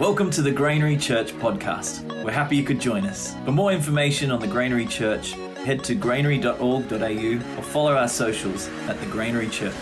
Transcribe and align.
Welcome 0.00 0.28
to 0.32 0.42
the 0.42 0.50
Granary 0.50 0.96
Church 0.96 1.32
podcast. 1.34 2.02
We're 2.24 2.32
happy 2.32 2.56
you 2.56 2.64
could 2.64 2.80
join 2.80 3.06
us. 3.06 3.36
For 3.44 3.52
more 3.52 3.70
information 3.70 4.32
on 4.32 4.40
the 4.40 4.48
Granary 4.48 4.86
Church, 4.86 5.34
head 5.64 5.84
to 5.84 5.94
granary.org.au 5.94 7.58
or 7.58 7.62
follow 7.62 7.94
our 7.94 8.08
socials 8.08 8.66
at 8.88 8.98
the 8.98 9.06
Granary 9.06 9.48
Church. 9.48 9.72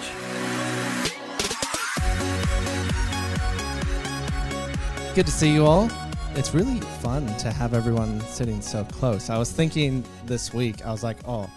Good 5.14 5.24
to 5.24 5.32
see 5.32 5.50
you 5.50 5.64
all. 5.64 5.88
It's 6.34 6.52
really 6.52 6.80
fun 7.00 7.26
to 7.38 7.50
have 7.50 7.72
everyone 7.72 8.20
sitting 8.20 8.60
so 8.60 8.84
close. 8.84 9.30
I 9.30 9.38
was 9.38 9.50
thinking 9.50 10.04
this 10.26 10.52
week, 10.52 10.84
I 10.84 10.90
was 10.90 11.02
like, 11.02 11.26
oh, 11.26 11.48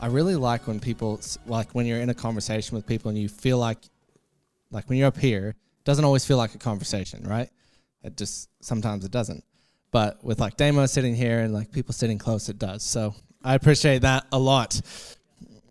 I 0.00 0.08
really 0.08 0.34
like 0.34 0.66
when 0.66 0.80
people, 0.80 1.20
like 1.46 1.70
when 1.70 1.86
you're 1.86 2.00
in 2.00 2.10
a 2.10 2.14
conversation 2.14 2.74
with 2.74 2.84
people 2.84 3.10
and 3.10 3.16
you 3.16 3.28
feel 3.28 3.58
like, 3.58 3.78
like 4.72 4.88
when 4.88 4.98
you're 4.98 5.06
up 5.06 5.18
here, 5.18 5.54
doesn't 5.84 6.04
always 6.04 6.24
feel 6.24 6.36
like 6.36 6.52
a 6.56 6.58
conversation, 6.58 7.22
right? 7.22 7.48
It 8.06 8.16
just 8.16 8.48
sometimes 8.60 9.04
it 9.04 9.10
doesn't. 9.10 9.44
But 9.90 10.22
with 10.22 10.40
like 10.40 10.56
Damo 10.56 10.86
sitting 10.86 11.14
here 11.14 11.40
and 11.40 11.52
like 11.52 11.72
people 11.72 11.92
sitting 11.92 12.18
close, 12.18 12.48
it 12.48 12.58
does. 12.58 12.82
So 12.82 13.14
I 13.42 13.54
appreciate 13.54 14.02
that 14.02 14.26
a 14.32 14.38
lot. 14.38 14.80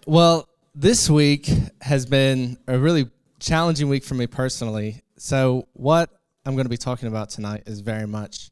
Well, 0.05 0.47
this 0.73 1.09
week 1.09 1.49
has 1.81 2.05
been 2.05 2.57
a 2.67 2.77
really 2.77 3.09
challenging 3.39 3.89
week 3.89 4.03
for 4.03 4.15
me 4.15 4.27
personally. 4.27 5.01
So 5.17 5.67
what 5.73 6.09
I'm 6.45 6.53
going 6.55 6.65
to 6.65 6.69
be 6.69 6.77
talking 6.77 7.07
about 7.07 7.29
tonight 7.29 7.63
is 7.65 7.79
very 7.79 8.07
much 8.07 8.51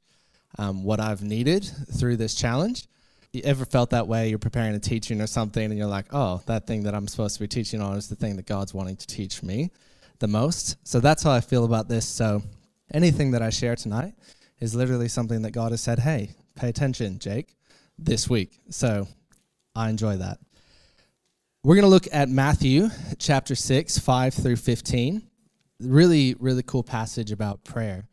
um, 0.57 0.83
what 0.83 0.99
I've 0.99 1.21
needed 1.21 1.69
through 1.97 2.17
this 2.17 2.35
challenge. 2.35 2.87
You 3.31 3.41
ever 3.43 3.65
felt 3.65 3.89
that 3.89 4.07
way? 4.07 4.29
You're 4.29 4.39
preparing 4.39 4.75
a 4.75 4.79
teaching 4.79 5.19
or 5.19 5.27
something, 5.27 5.63
and 5.63 5.77
you're 5.77 5.87
like, 5.87 6.05
oh, 6.11 6.41
that 6.45 6.67
thing 6.67 6.83
that 6.83 6.93
I'm 6.93 7.07
supposed 7.07 7.35
to 7.35 7.41
be 7.41 7.47
teaching 7.47 7.81
on 7.81 7.97
is 7.97 8.07
the 8.07 8.15
thing 8.15 8.35
that 8.35 8.45
God's 8.45 8.73
wanting 8.73 8.95
to 8.97 9.07
teach 9.07 9.41
me 9.41 9.71
the 10.19 10.27
most. 10.27 10.77
So 10.87 10.99
that's 10.99 11.23
how 11.23 11.31
I 11.31 11.41
feel 11.41 11.65
about 11.65 11.89
this. 11.89 12.07
So 12.07 12.43
anything 12.93 13.31
that 13.31 13.41
I 13.41 13.49
share 13.49 13.75
tonight 13.75 14.13
is 14.59 14.75
literally 14.75 15.07
something 15.07 15.41
that 15.41 15.51
God 15.51 15.71
has 15.71 15.81
said, 15.81 15.99
hey, 15.99 16.31
pay 16.55 16.69
attention, 16.69 17.19
Jake, 17.19 17.55
this 17.97 18.29
week. 18.29 18.59
So 18.69 19.07
I 19.75 19.89
enjoy 19.89 20.17
that. 20.17 20.39
We're 21.63 21.75
going 21.75 21.83
to 21.83 21.89
look 21.89 22.07
at 22.11 22.29
Matthew 22.29 22.89
chapter 23.17 23.55
6, 23.55 23.97
5 23.99 24.33
through 24.33 24.57
15. 24.57 25.21
Really, 25.79 26.35
really 26.39 26.63
cool 26.63 26.83
passage 26.83 27.31
about 27.31 27.63
prayer. 27.63 28.07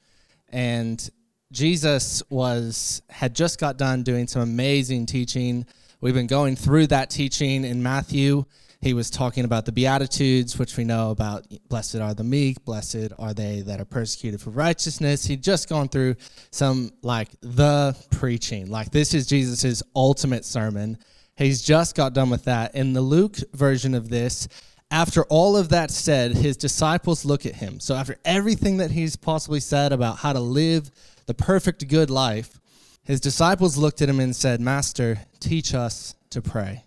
And 0.48 1.08
Jesus 1.52 2.22
was 2.30 3.02
had 3.10 3.34
just 3.34 3.58
got 3.58 3.76
done 3.76 4.02
doing 4.02 4.28
some 4.28 4.42
amazing 4.42 5.06
teaching. 5.06 5.66
We've 6.00 6.14
been 6.14 6.28
going 6.28 6.56
through 6.56 6.88
that 6.88 7.10
teaching 7.10 7.64
in 7.64 7.82
Matthew 7.82 8.44
he 8.80 8.94
was 8.94 9.10
talking 9.10 9.44
about 9.44 9.66
the 9.66 9.72
Beatitudes, 9.72 10.58
which 10.58 10.76
we 10.78 10.84
know 10.84 11.10
about 11.10 11.46
blessed 11.68 11.96
are 11.96 12.14
the 12.14 12.24
meek, 12.24 12.64
blessed 12.64 13.12
are 13.18 13.34
they 13.34 13.60
that 13.60 13.78
are 13.78 13.84
persecuted 13.84 14.40
for 14.40 14.50
righteousness. 14.50 15.26
He'd 15.26 15.42
just 15.42 15.68
gone 15.68 15.88
through 15.88 16.16
some 16.50 16.90
like 17.02 17.28
the 17.42 17.94
preaching. 18.10 18.70
Like 18.70 18.90
this 18.90 19.12
is 19.12 19.26
Jesus's 19.26 19.82
ultimate 19.94 20.46
sermon. 20.46 20.96
He's 21.36 21.60
just 21.60 21.94
got 21.94 22.14
done 22.14 22.30
with 22.30 22.44
that. 22.44 22.74
In 22.74 22.94
the 22.94 23.02
Luke 23.02 23.36
version 23.52 23.94
of 23.94 24.08
this, 24.08 24.48
after 24.90 25.24
all 25.24 25.56
of 25.58 25.68
that 25.68 25.90
said, 25.90 26.32
his 26.32 26.56
disciples 26.56 27.24
look 27.24 27.44
at 27.44 27.56
him. 27.56 27.80
So 27.80 27.94
after 27.94 28.16
everything 28.24 28.78
that 28.78 28.90
he's 28.90 29.14
possibly 29.14 29.60
said 29.60 29.92
about 29.92 30.18
how 30.18 30.32
to 30.32 30.40
live 30.40 30.90
the 31.26 31.34
perfect 31.34 31.86
good 31.86 32.08
life, 32.08 32.58
his 33.02 33.20
disciples 33.20 33.76
looked 33.76 34.00
at 34.00 34.08
him 34.08 34.20
and 34.20 34.34
said, 34.34 34.60
Master, 34.60 35.20
teach 35.38 35.74
us 35.74 36.14
to 36.30 36.40
pray. 36.40 36.84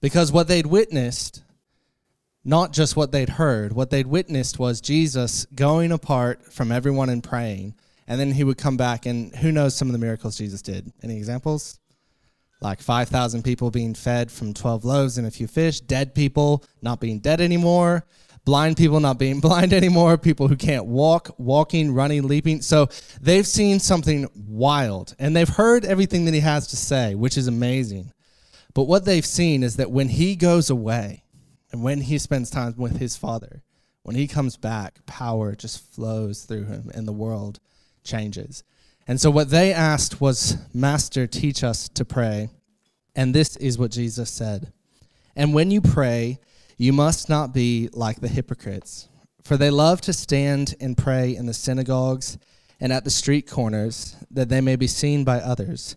Because 0.00 0.32
what 0.32 0.48
they'd 0.48 0.66
witnessed, 0.66 1.42
not 2.44 2.72
just 2.72 2.96
what 2.96 3.12
they'd 3.12 3.30
heard, 3.30 3.72
what 3.72 3.90
they'd 3.90 4.06
witnessed 4.06 4.58
was 4.58 4.80
Jesus 4.80 5.46
going 5.54 5.92
apart 5.92 6.52
from 6.52 6.70
everyone 6.70 7.08
and 7.08 7.22
praying. 7.22 7.74
And 8.06 8.20
then 8.20 8.32
he 8.32 8.44
would 8.44 8.58
come 8.58 8.76
back, 8.76 9.04
and 9.04 9.34
who 9.34 9.50
knows 9.50 9.74
some 9.74 9.88
of 9.88 9.92
the 9.92 9.98
miracles 9.98 10.38
Jesus 10.38 10.62
did? 10.62 10.92
Any 11.02 11.16
examples? 11.16 11.80
Like 12.60 12.80
5,000 12.80 13.42
people 13.42 13.70
being 13.70 13.94
fed 13.94 14.30
from 14.30 14.54
12 14.54 14.84
loaves 14.84 15.18
and 15.18 15.26
a 15.26 15.30
few 15.30 15.46
fish, 15.46 15.80
dead 15.80 16.14
people 16.14 16.64
not 16.80 17.00
being 17.00 17.18
dead 17.18 17.40
anymore, 17.40 18.06
blind 18.44 18.76
people 18.76 19.00
not 19.00 19.18
being 19.18 19.40
blind 19.48 19.72
anymore, 19.72 20.16
people 20.16 20.48
who 20.48 20.56
can't 20.56 20.86
walk, 20.86 21.34
walking, 21.36 21.92
running, 21.92 22.26
leaping. 22.26 22.62
So 22.62 22.88
they've 23.20 23.46
seen 23.46 23.80
something 23.80 24.28
wild, 24.34 25.14
and 25.18 25.34
they've 25.34 25.48
heard 25.48 25.84
everything 25.84 26.24
that 26.26 26.34
he 26.34 26.40
has 26.40 26.68
to 26.68 26.76
say, 26.76 27.14
which 27.14 27.36
is 27.36 27.48
amazing. 27.48 28.12
But 28.76 28.88
what 28.88 29.06
they've 29.06 29.24
seen 29.24 29.62
is 29.62 29.76
that 29.76 29.90
when 29.90 30.10
he 30.10 30.36
goes 30.36 30.68
away 30.68 31.24
and 31.72 31.82
when 31.82 32.02
he 32.02 32.18
spends 32.18 32.50
time 32.50 32.74
with 32.76 32.98
his 32.98 33.16
father, 33.16 33.62
when 34.02 34.16
he 34.16 34.28
comes 34.28 34.58
back, 34.58 34.98
power 35.06 35.54
just 35.54 35.82
flows 35.94 36.44
through 36.44 36.64
him 36.64 36.90
and 36.92 37.08
the 37.08 37.12
world 37.12 37.58
changes. 38.04 38.64
And 39.06 39.18
so 39.18 39.30
what 39.30 39.48
they 39.48 39.72
asked 39.72 40.20
was, 40.20 40.58
Master, 40.74 41.26
teach 41.26 41.64
us 41.64 41.88
to 41.88 42.04
pray. 42.04 42.50
And 43.14 43.34
this 43.34 43.56
is 43.56 43.78
what 43.78 43.92
Jesus 43.92 44.28
said. 44.30 44.74
And 45.34 45.54
when 45.54 45.70
you 45.70 45.80
pray, 45.80 46.38
you 46.76 46.92
must 46.92 47.30
not 47.30 47.54
be 47.54 47.88
like 47.94 48.20
the 48.20 48.28
hypocrites, 48.28 49.08
for 49.42 49.56
they 49.56 49.70
love 49.70 50.02
to 50.02 50.12
stand 50.12 50.74
and 50.82 50.98
pray 50.98 51.34
in 51.34 51.46
the 51.46 51.54
synagogues 51.54 52.36
and 52.78 52.92
at 52.92 53.04
the 53.04 53.10
street 53.10 53.48
corners, 53.48 54.16
that 54.30 54.50
they 54.50 54.60
may 54.60 54.76
be 54.76 54.86
seen 54.86 55.24
by 55.24 55.38
others. 55.40 55.96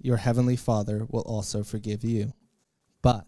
your 0.00 0.18
heavenly 0.18 0.56
Father 0.56 1.06
will 1.08 1.22
also 1.22 1.62
forgive 1.62 2.04
you. 2.04 2.32
But 3.02 3.26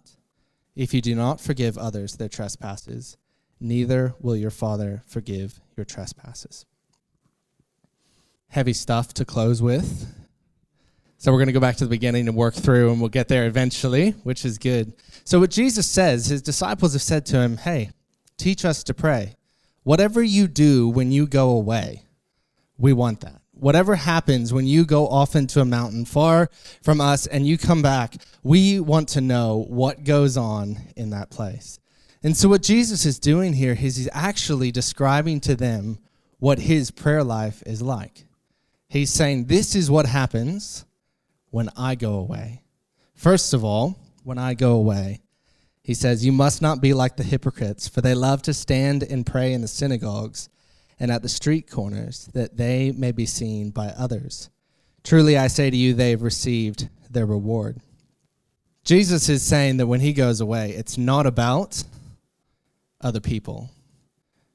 if 0.77 0.95
you 0.95 1.01
do 1.01 1.15
not 1.15 1.41
forgive 1.41 1.77
others 1.77 2.17
their 2.17 2.29
trespasses, 2.29 3.17
neither 3.61 4.15
will 4.21 4.37
your 4.37 4.51
Father 4.51 5.03
forgive 5.07 5.61
your 5.77 5.85
trespasses. 5.85 6.65
Heavy 8.49 8.73
stuff 8.73 9.13
to 9.15 9.25
close 9.25 9.63
with. 9.63 10.15
So 11.19 11.31
we're 11.31 11.39
going 11.39 11.49
to 11.49 11.53
go 11.53 11.61
back 11.61 11.77
to 11.77 11.85
the 11.85 11.91
beginning 11.91 12.29
and 12.29 12.37
work 12.37 12.55
through, 12.55 12.91
and 12.91 13.01
we'll 13.01 13.11
get 13.11 13.29
there 13.29 13.47
eventually, 13.47 14.13
which 14.23 14.45
is 14.45 14.57
good. 14.57 14.95
So, 15.25 15.39
what 15.39 15.51
Jesus 15.51 15.87
says, 15.87 16.27
his 16.27 16.41
disciples 16.41 16.95
have 16.95 17.03
said 17.03 17.27
to 17.27 17.41
him, 17.41 17.59
Hey, 17.59 17.91
teach 18.39 18.65
us 18.65 18.83
to 18.85 18.95
pray. 18.95 19.35
Whatever 19.83 20.23
you 20.23 20.49
do 20.49 20.89
when 20.89 21.13
you 21.13 21.27
go 21.27 21.51
away, 21.51 22.05
we 22.79 22.95
want 22.95 23.21
that 23.21 23.40
whatever 23.61 23.95
happens 23.95 24.53
when 24.53 24.67
you 24.67 24.85
go 24.85 25.07
off 25.09 25.37
into 25.37 25.61
a 25.61 25.65
mountain 25.65 26.05
far 26.05 26.51
from 26.83 27.01
us 27.01 27.27
and 27.27 27.47
you 27.47 27.59
come 27.59 27.83
back, 27.83 28.17
we 28.43 28.81
want 28.81 29.09
to 29.11 29.21
know 29.21 29.65
what 29.69 30.05
goes 30.05 30.37
on 30.37 30.79
in 30.97 31.11
that 31.11 31.31
place. 31.31 31.79
And 32.23 32.37
so, 32.37 32.49
what 32.49 32.63
Jesus 32.63 33.07
is 33.07 33.19
doing 33.19 33.53
here 33.53 33.73
is 33.73 33.97
he's 33.97 34.09
actually 34.13 34.71
describing 34.71 35.41
to 35.41 35.55
them 35.55 35.99
what 36.39 36.59
his 36.59 36.91
prayer 36.91 37.25
life 37.25 37.63
is 37.65 37.81
like. 37.81 38.27
He's 38.89 39.11
saying, 39.11 39.47
This 39.47 39.75
is 39.75 39.91
what 39.91 40.07
happens 40.07 40.85
when 41.51 41.71
I 41.77 41.95
go 41.95 42.15
away. 42.15 42.63
First 43.15 43.55
of 43.55 43.65
all, 43.65 43.99
when 44.25 44.39
I 44.39 44.55
go 44.55 44.73
away, 44.73 45.21
he 45.83 45.95
says, 45.95 46.25
You 46.25 46.33
must 46.33 46.61
not 46.61 46.81
be 46.81 46.93
like 46.93 47.17
the 47.17 47.23
hypocrites, 47.23 47.89
for 47.89 48.01
they 48.01 48.15
love 48.15 48.43
to 48.43 48.55
stand 48.55 49.03
and 49.03 49.25
pray 49.25 49.53
in 49.53 49.63
the 49.63 49.69
synagogues 49.69 50.49
and 51.01 51.11
at 51.11 51.23
the 51.23 51.29
street 51.29 51.69
corners, 51.69 52.29
that 52.35 52.57
they 52.59 52.93
may 52.93 53.11
be 53.11 53.27
seen 53.27 53.71
by 53.71 53.89
others. 53.89 54.51
Truly 55.03 55.37
I 55.37 55.47
say 55.47 55.71
to 55.71 55.77
you, 55.77 55.95
they 55.95 56.11
have 56.11 56.23
received 56.23 56.89
their 57.11 57.27
reward. 57.27 57.79
Jesus 58.85 59.29
is 59.29 59.43
saying 59.43 59.79
that 59.79 59.87
when 59.87 60.01
he 60.01 60.13
goes 60.13 60.41
away, 60.41 60.71
it's 60.71 60.99
not 60.99 61.27
about 61.27 61.83
other 63.01 63.21
people. 63.21 63.71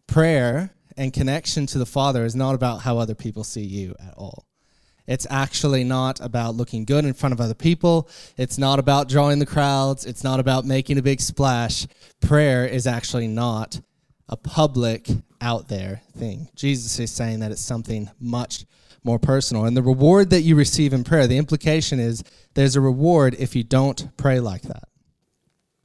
Prayer 0.07 0.71
and 0.95 1.11
connection 1.11 1.65
to 1.65 1.79
the 1.79 1.85
Father 1.85 2.23
is 2.23 2.35
not 2.35 2.55
about 2.55 2.81
how 2.81 2.99
other 2.99 3.15
people 3.15 3.43
see 3.43 3.63
you 3.63 3.95
at 3.99 4.13
all. 4.15 4.45
It's 5.07 5.27
actually 5.29 5.83
not 5.83 6.19
about 6.19 6.55
looking 6.55 6.85
good 6.85 7.05
in 7.05 7.13
front 7.13 7.33
of 7.33 7.41
other 7.41 7.53
people. 7.53 8.09
It's 8.37 8.57
not 8.57 8.79
about 8.79 9.07
drawing 9.07 9.39
the 9.39 9.45
crowds. 9.45 10.05
It's 10.05 10.23
not 10.23 10.39
about 10.39 10.65
making 10.65 10.97
a 10.97 11.03
big 11.03 11.21
splash. 11.21 11.85
Prayer 12.21 12.65
is 12.65 12.87
actually 12.87 13.27
not 13.27 13.81
a 14.27 14.37
public, 14.37 15.09
out 15.45 15.67
there 15.67 16.01
thing. 16.17 16.49
Jesus 16.55 16.99
is 16.99 17.11
saying 17.11 17.39
that 17.39 17.51
it's 17.51 17.61
something 17.61 18.09
much 18.19 18.65
more 19.03 19.19
personal. 19.19 19.65
And 19.65 19.77
the 19.77 19.83
reward 19.83 20.31
that 20.31 20.41
you 20.41 20.55
receive 20.55 20.91
in 20.91 21.03
prayer, 21.03 21.27
the 21.27 21.37
implication 21.37 21.99
is 21.99 22.23
there's 22.55 22.75
a 22.75 22.81
reward 22.81 23.35
if 23.37 23.55
you 23.55 23.63
don't 23.63 24.09
pray 24.17 24.39
like 24.39 24.63
that. 24.63 24.85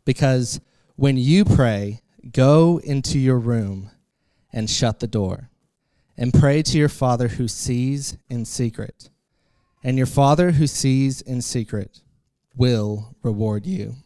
Because 0.06 0.60
when 0.96 1.18
you 1.18 1.44
pray, 1.44 2.00
go 2.32 2.80
into 2.82 3.18
your 3.18 3.38
room 3.38 3.90
and 4.52 4.70
shut 4.70 5.00
the 5.00 5.06
door 5.06 5.50
and 6.16 6.32
pray 6.32 6.62
to 6.62 6.78
your 6.78 6.88
Father 6.88 7.28
who 7.28 7.46
sees 7.46 8.16
in 8.30 8.46
secret. 8.46 9.10
And 9.84 9.98
your 9.98 10.06
Father 10.06 10.52
who 10.52 10.66
sees 10.66 11.20
in 11.20 11.42
secret 11.42 12.00
will 12.56 13.14
reward 13.22 13.66
you. 13.66 13.96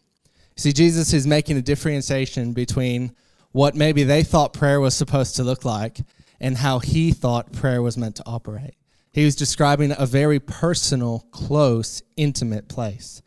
See, 0.57 0.73
Jesus 0.73 1.13
is 1.13 1.27
making 1.27 1.57
a 1.57 1.63
differentiation 1.63 2.53
between 2.53 3.15
what 3.55 3.75
maybe 3.75 4.05
they 4.05 4.23
thought 4.23 4.53
prayer 4.53 4.81
was 4.81 4.95
supposed 4.95 5.37
to 5.37 5.45
look 5.45 5.65
like 5.65 6.01
and 6.41 6.59
how 6.59 6.79
he 6.79 7.13
thought 7.13 7.53
prayer 7.53 7.81
was 7.81 7.97
meant 7.97 8.17
to 8.17 8.23
operate. 8.27 8.75
He 9.13 9.25
was 9.25 9.37
describing 9.37 9.95
a 9.97 10.05
very 10.05 10.41
personal, 10.41 11.21
close, 11.31 12.03
intimate 12.17 12.69
place. 12.69 13.23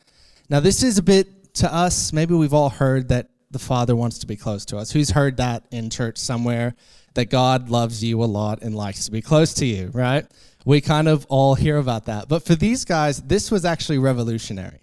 Now, 0.50 0.60
this 0.60 0.84
is 0.84 0.98
a 0.98 1.04
bit 1.04 1.56
to 1.56 1.74
us, 1.74 2.14
maybe 2.14 2.36
we've 2.36 2.54
all 2.54 2.70
heard 2.70 3.10
that 3.10 3.30
the 3.50 3.60
Father 3.60 3.96
wants 3.96 4.20
to 4.20 4.28
be 4.28 4.36
close 4.36 4.66
to 4.66 4.78
us. 4.78 4.92
Who's 4.92 5.10
heard 5.10 5.38
that 5.38 5.66
in 5.72 5.90
church 5.90 6.18
somewhere? 6.18 6.76
that 7.18 7.32
God 7.32 7.70
loves 7.70 8.04
you 8.04 8.24
a 8.24 8.26
lot 8.26 8.62
and 8.62 8.76
likes 8.76 9.06
to 9.06 9.12
be 9.12 9.24
close 9.24 9.56
to 9.56 9.66
you, 9.66 9.90
right? 9.92 10.24
We 10.66 10.82
kind 10.82 11.08
of 11.08 11.26
all 11.30 11.56
hear 11.56 11.78
about 11.78 12.06
that. 12.06 12.28
But 12.28 12.46
for 12.46 12.54
these 12.54 12.86
guys, 12.86 13.24
this 13.24 13.50
was 13.50 13.66
actually 13.66 13.98
revolutionary. 13.98 14.82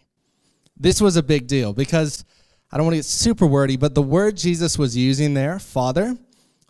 This 0.77 1.01
was 1.01 1.17
a 1.17 1.23
big 1.23 1.47
deal 1.47 1.73
because 1.73 2.25
I 2.75 2.77
don't 2.77 2.87
want 2.87 2.95
to 2.95 2.99
get 2.99 3.05
super 3.05 3.47
wordy, 3.47 3.77
but 3.77 3.95
the 3.95 4.03
word 4.03 4.37
Jesus 4.37 4.77
was 4.77 4.97
using 4.97 5.35
there, 5.35 5.61
Father, 5.61 6.19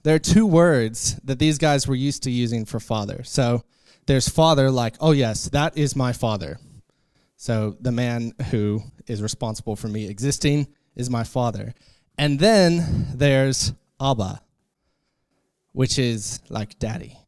there 0.03 0.15
are 0.15 0.19
two 0.19 0.45
words 0.45 1.19
that 1.25 1.39
these 1.39 1.57
guys 1.57 1.89
were 1.89 1.95
used 1.95 2.25
to 2.25 2.31
using 2.31 2.67
for 2.67 2.79
Father. 2.79 3.23
So 3.25 3.65
there's 4.07 4.29
Father, 4.29 4.71
like, 4.71 4.97
oh, 5.01 5.13
yes, 5.13 5.49
that 5.49 5.79
is 5.79 5.97
my 5.97 6.13
Father. 6.13 6.59
So 7.39 7.79
the 7.81 7.91
man 7.91 8.35
who 8.51 8.83
is 9.07 9.23
responsible 9.23 9.77
for 9.77 9.89
me 9.89 10.07
existing 10.07 10.67
is 10.95 11.09
my 11.09 11.25
Father. 11.25 11.73
And 12.19 12.39
then 12.39 13.07
there's 13.15 13.73
Abba, 13.99 14.43
which 15.73 15.99
is 15.99 16.41
like 16.51 16.79
daddy. 16.79 17.19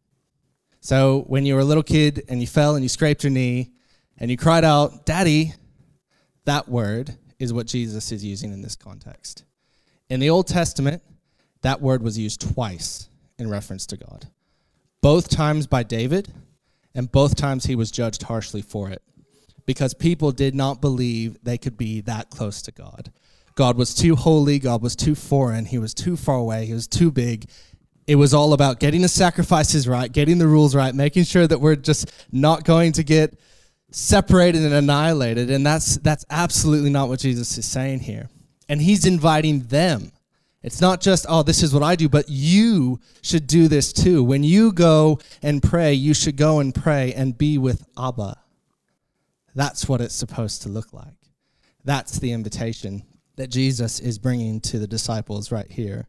So 0.81 1.25
when 1.29 1.47
you 1.47 1.55
were 1.55 1.61
a 1.61 1.65
little 1.65 1.83
kid 1.83 2.25
and 2.29 2.43
you 2.43 2.47
fell 2.47 2.75
and 2.75 2.85
you 2.85 2.91
scraped 2.91 3.25
your 3.25 3.31
knee 3.31 3.71
and 4.19 4.31
you 4.31 4.37
cried 4.37 4.65
out, 4.65 5.07
Daddy, 5.07 5.55
that 6.45 6.69
word 6.69 7.17
is 7.39 7.53
what 7.53 7.67
Jesus 7.67 8.13
is 8.13 8.25
using 8.25 8.53
in 8.53 8.63
this 8.63 8.77
context. 8.77 9.45
In 10.09 10.21
the 10.21 10.31
Old 10.31 10.47
Testament, 10.47 11.03
that 11.63 11.81
word 11.81 12.03
was 12.03 12.19
used 12.19 12.41
twice 12.41 13.09
in 13.39 13.51
reference 13.51 13.87
to 13.87 13.97
God, 13.97 14.29
both 15.03 15.29
times 15.29 15.67
by 15.67 15.83
David, 15.83 16.33
and 16.95 17.11
both 17.13 17.37
times 17.37 17.67
he 17.67 17.75
was 17.75 17.91
judged 17.91 18.23
harshly 18.23 18.63
for 18.63 18.89
it 18.91 19.03
because 19.67 19.93
people 19.93 20.33
did 20.33 20.55
not 20.55 20.81
believe 20.81 21.37
they 21.43 21.59
could 21.59 21.77
be 21.77 22.01
that 22.03 22.31
close 22.31 22.63
to 22.63 22.73
God. 22.73 23.13
God 23.55 23.77
was 23.77 23.95
too 23.95 24.17
holy, 24.17 24.59
God 24.59 24.83
was 24.83 24.95
too 24.95 25.15
foreign, 25.15 25.65
he 25.65 25.79
was 25.79 25.93
too 25.93 26.17
far 26.17 26.37
away, 26.37 26.67
he 26.67 26.73
was 26.73 26.87
too 26.87 27.11
big, 27.11 27.49
it 28.07 28.15
was 28.15 28.33
all 28.33 28.53
about 28.53 28.79
getting 28.81 29.03
the 29.03 29.09
sacrifices 29.09 29.89
right, 29.89 30.11
getting 30.13 30.39
the 30.39 30.47
rules 30.47 30.75
right, 30.75 30.95
making 30.95 31.25
sure 31.25 31.47
that 31.47 31.61
we're 31.61 31.77
just 31.77 32.11
not 32.31 32.65
going 32.65 32.93
to 32.93 33.03
get 33.03 33.39
separated 33.97 34.63
and 34.63 34.75
annihilated. 34.75 35.51
And 35.51 35.65
that's 35.67 35.97
that's 35.97 36.25
absolutely 36.29 36.91
not 36.91 37.09
what 37.09 37.19
Jesus 37.19 37.57
is 37.57 37.67
saying 37.67 38.01
here. 38.01 38.29
And 38.69 38.81
he's 38.81 39.07
inviting 39.07 39.61
them. 39.63 40.13
It's 40.63 40.81
not 40.81 41.01
just, 41.01 41.27
oh, 41.29 41.43
this 41.43 41.63
is 41.63 41.73
what 41.73 41.85
I 41.85 41.95
do, 41.95 42.09
but 42.09 42.29
you 42.29 43.01
should 43.23 43.47
do 43.47 43.69
this 43.69 43.93
too. 43.93 44.23
When 44.25 44.43
you 44.43 44.73
go 44.73 45.21
and 45.41 45.63
pray, 45.63 45.95
you 45.95 46.13
should 46.13 46.37
go 46.37 46.59
and 46.59 46.75
pray 46.75 47.15
and 47.15 47.39
be 47.39 47.57
with 47.57 47.87
Abba. 47.97 48.37
That's 49.55 49.89
what 49.89 50.01
it's 50.01 50.15
supposed 50.15 50.63
to 50.63 50.69
look 50.69 50.93
like. 50.93 51.15
That's 51.85 52.19
the 52.19 52.33
invitation 52.33 53.05
that 53.37 53.49
Jesus 53.49 54.01
is 54.01 54.19
bringing 54.19 54.61
to 54.63 54.79
the 54.79 54.89
disciples 54.89 55.53
right 55.53 55.71
here. 55.71 56.09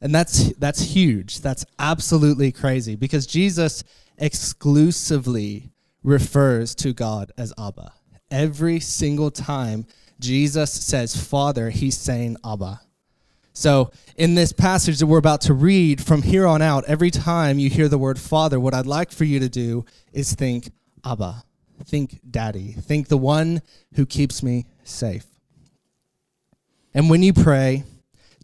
And 0.00 0.14
that's 0.14 0.54
that's 0.54 0.80
huge. 0.80 1.40
That's 1.40 1.66
absolutely 1.78 2.52
crazy 2.52 2.96
because 2.96 3.26
Jesus 3.26 3.84
exclusively 4.16 5.72
refers 6.02 6.74
to 6.76 6.92
God 6.92 7.32
as 7.36 7.52
Abba. 7.58 7.92
Every 8.30 8.80
single 8.80 9.30
time 9.30 9.86
Jesus 10.18 10.72
says 10.72 11.16
Father, 11.16 11.70
he's 11.70 11.96
saying 11.96 12.36
Abba. 12.44 12.80
So, 13.52 13.90
in 14.16 14.36
this 14.36 14.52
passage 14.52 14.98
that 15.00 15.06
we're 15.06 15.18
about 15.18 15.40
to 15.42 15.54
read, 15.54 16.00
from 16.00 16.22
here 16.22 16.46
on 16.46 16.62
out, 16.62 16.84
every 16.84 17.10
time 17.10 17.58
you 17.58 17.68
hear 17.68 17.88
the 17.88 17.98
word 17.98 18.18
Father, 18.18 18.60
what 18.60 18.74
I'd 18.74 18.86
like 18.86 19.10
for 19.10 19.24
you 19.24 19.40
to 19.40 19.48
do 19.48 19.84
is 20.12 20.34
think 20.34 20.70
Abba. 21.04 21.42
Think 21.84 22.20
Daddy. 22.30 22.72
Think 22.72 23.08
the 23.08 23.16
one 23.16 23.62
who 23.94 24.06
keeps 24.06 24.42
me 24.42 24.66
safe. 24.84 25.26
And 26.94 27.10
when 27.10 27.22
you 27.22 27.32
pray, 27.32 27.84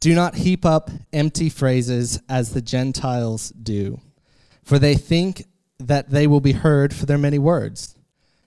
do 0.00 0.14
not 0.14 0.34
heap 0.34 0.64
up 0.64 0.90
empty 1.12 1.48
phrases 1.48 2.20
as 2.28 2.52
the 2.52 2.62
Gentiles 2.62 3.50
do, 3.50 4.00
for 4.62 4.78
they 4.78 4.94
think 4.94 5.44
that 5.78 6.10
they 6.10 6.26
will 6.26 6.40
be 6.40 6.52
heard 6.52 6.94
for 6.94 7.06
their 7.06 7.18
many 7.18 7.38
words. 7.38 7.94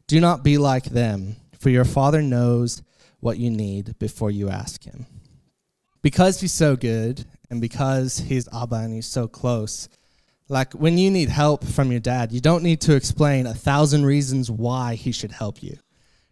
Do 0.07 0.19
not 0.19 0.43
be 0.43 0.57
like 0.57 0.85
them, 0.85 1.35
for 1.59 1.69
your 1.69 1.85
Father 1.85 2.21
knows 2.21 2.81
what 3.19 3.37
you 3.37 3.49
need 3.49 3.97
before 3.99 4.31
you 4.31 4.49
ask 4.49 4.83
Him. 4.83 5.05
Because 6.01 6.41
He's 6.41 6.53
so 6.53 6.75
good, 6.75 7.25
and 7.49 7.61
because 7.61 8.19
He's 8.19 8.47
Abba 8.53 8.77
and 8.77 8.93
He's 8.93 9.07
so 9.07 9.27
close, 9.27 9.89
like 10.47 10.73
when 10.73 10.97
you 10.97 11.11
need 11.11 11.29
help 11.29 11.63
from 11.63 11.91
your 11.91 11.99
dad, 11.99 12.31
you 12.31 12.41
don't 12.41 12.63
need 12.63 12.81
to 12.81 12.95
explain 12.95 13.45
a 13.45 13.53
thousand 13.53 14.05
reasons 14.05 14.49
why 14.49 14.95
He 14.95 15.11
should 15.11 15.31
help 15.31 15.61
you 15.61 15.77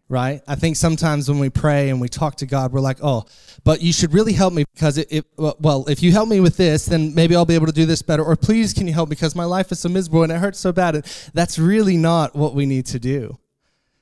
right? 0.09 0.41
I 0.47 0.55
think 0.55 0.77
sometimes 0.77 1.29
when 1.29 1.39
we 1.39 1.49
pray 1.49 1.89
and 1.89 1.99
we 1.99 2.07
talk 2.07 2.35
to 2.37 2.45
God, 2.45 2.71
we're 2.71 2.79
like, 2.79 2.99
oh, 3.01 3.25
but 3.63 3.81
you 3.81 3.91
should 3.91 4.13
really 4.13 4.33
help 4.33 4.53
me 4.53 4.63
because 4.73 4.97
it, 4.97 5.07
it, 5.11 5.25
well, 5.37 5.85
if 5.89 6.01
you 6.01 6.11
help 6.11 6.29
me 6.29 6.39
with 6.39 6.55
this, 6.55 6.85
then 6.85 7.13
maybe 7.13 7.35
I'll 7.35 7.45
be 7.45 7.55
able 7.55 7.65
to 7.65 7.73
do 7.73 7.85
this 7.85 8.01
better. 8.01 8.23
Or 8.23 8.35
please, 8.35 8.73
can 8.73 8.87
you 8.87 8.93
help 8.93 9.09
because 9.09 9.35
my 9.35 9.43
life 9.43 9.71
is 9.71 9.79
so 9.79 9.89
miserable 9.89 10.23
and 10.23 10.31
it 10.31 10.37
hurts 10.37 10.59
so 10.59 10.71
bad. 10.71 10.95
And 10.95 11.03
that's 11.33 11.59
really 11.59 11.97
not 11.97 12.35
what 12.35 12.53
we 12.53 12.65
need 12.65 12.85
to 12.87 12.99
do. 12.99 13.37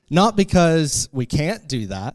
Not 0.08 0.36
because 0.36 1.08
we 1.12 1.26
can't 1.26 1.66
do 1.68 1.86
that, 1.86 2.14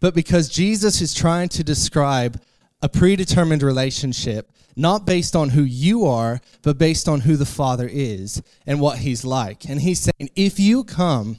but 0.00 0.14
because 0.14 0.48
Jesus 0.48 1.02
is 1.02 1.12
trying 1.12 1.50
to 1.50 1.64
describe 1.64 2.40
a 2.80 2.88
predetermined 2.88 3.62
relationship, 3.62 4.50
not 4.74 5.04
based 5.04 5.36
on 5.36 5.50
who 5.50 5.62
you 5.62 6.06
are, 6.06 6.40
but 6.62 6.78
based 6.78 7.08
on 7.08 7.20
who 7.20 7.36
the 7.36 7.46
Father 7.46 7.88
is 7.90 8.42
and 8.66 8.80
what 8.80 8.98
He's 8.98 9.24
like. 9.24 9.68
And 9.68 9.80
He's 9.80 10.00
saying, 10.00 10.30
if 10.34 10.58
you 10.58 10.84
come, 10.84 11.38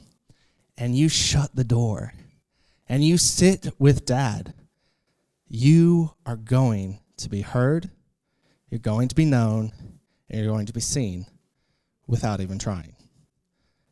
and 0.78 0.96
you 0.96 1.08
shut 1.08 1.54
the 1.54 1.64
door 1.64 2.14
and 2.88 3.04
you 3.04 3.18
sit 3.18 3.68
with 3.78 4.06
dad, 4.06 4.54
you 5.48 6.12
are 6.24 6.36
going 6.36 7.00
to 7.18 7.28
be 7.28 7.42
heard, 7.42 7.90
you're 8.70 8.78
going 8.78 9.08
to 9.08 9.14
be 9.14 9.24
known, 9.24 9.72
and 10.30 10.40
you're 10.40 10.52
going 10.52 10.66
to 10.66 10.72
be 10.72 10.80
seen 10.80 11.26
without 12.06 12.40
even 12.40 12.58
trying. 12.58 12.94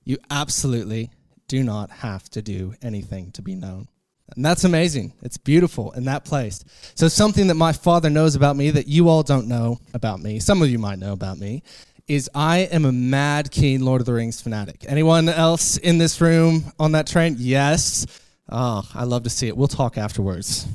You 0.05 0.19
absolutely 0.31 1.11
do 1.49 1.63
not 1.63 1.91
have 1.91 2.29
to 2.31 2.43
do 2.43 2.75
anything 2.83 3.33
to 3.33 3.43
be 3.43 3.55
known. 3.55 3.89
And 4.35 4.45
that's 4.45 4.65
amazing. 4.65 5.13
It's 5.23 5.37
beautiful 5.37 5.93
in 5.93 6.05
that 6.07 6.25
place. 6.25 6.65
So, 6.95 7.07
something 7.07 7.47
that 7.47 7.55
my 7.55 7.73
father 7.73 8.11
knows 8.11 8.35
about 8.35 8.57
me 8.57 8.71
that 8.71 8.89
you 8.89 9.09
all 9.09 9.23
don't 9.23 9.47
know 9.47 9.79
about 9.95 10.21
me, 10.21 10.41
some 10.41 10.63
of 10.63 10.69
you 10.69 10.79
might 10.79 10.99
know 10.99 11.13
about 11.13 11.39
me, 11.39 11.63
is 12.09 12.31
I 12.35 12.59
am 12.59 12.85
a 12.85 12.93
mad 12.93 13.51
keen 13.51 13.85
Lord 13.85 14.01
of 14.01 14.07
the 14.07 14.13
Rings 14.13 14.41
fanatic. 14.41 14.85
Anyone 14.87 15.29
else 15.29 15.77
in 15.77 15.99
this 15.99 16.21
room 16.21 16.73
on 16.79 16.93
that 16.93 17.07
train? 17.07 17.37
Yes. 17.39 18.07
Oh, 18.49 18.89
I 18.95 19.05
love 19.05 19.25
to 19.25 19.31
see 19.31 19.49
it. 19.49 19.57
We'll 19.57 19.67
talk 19.67 19.99
afterwards. 19.99 20.69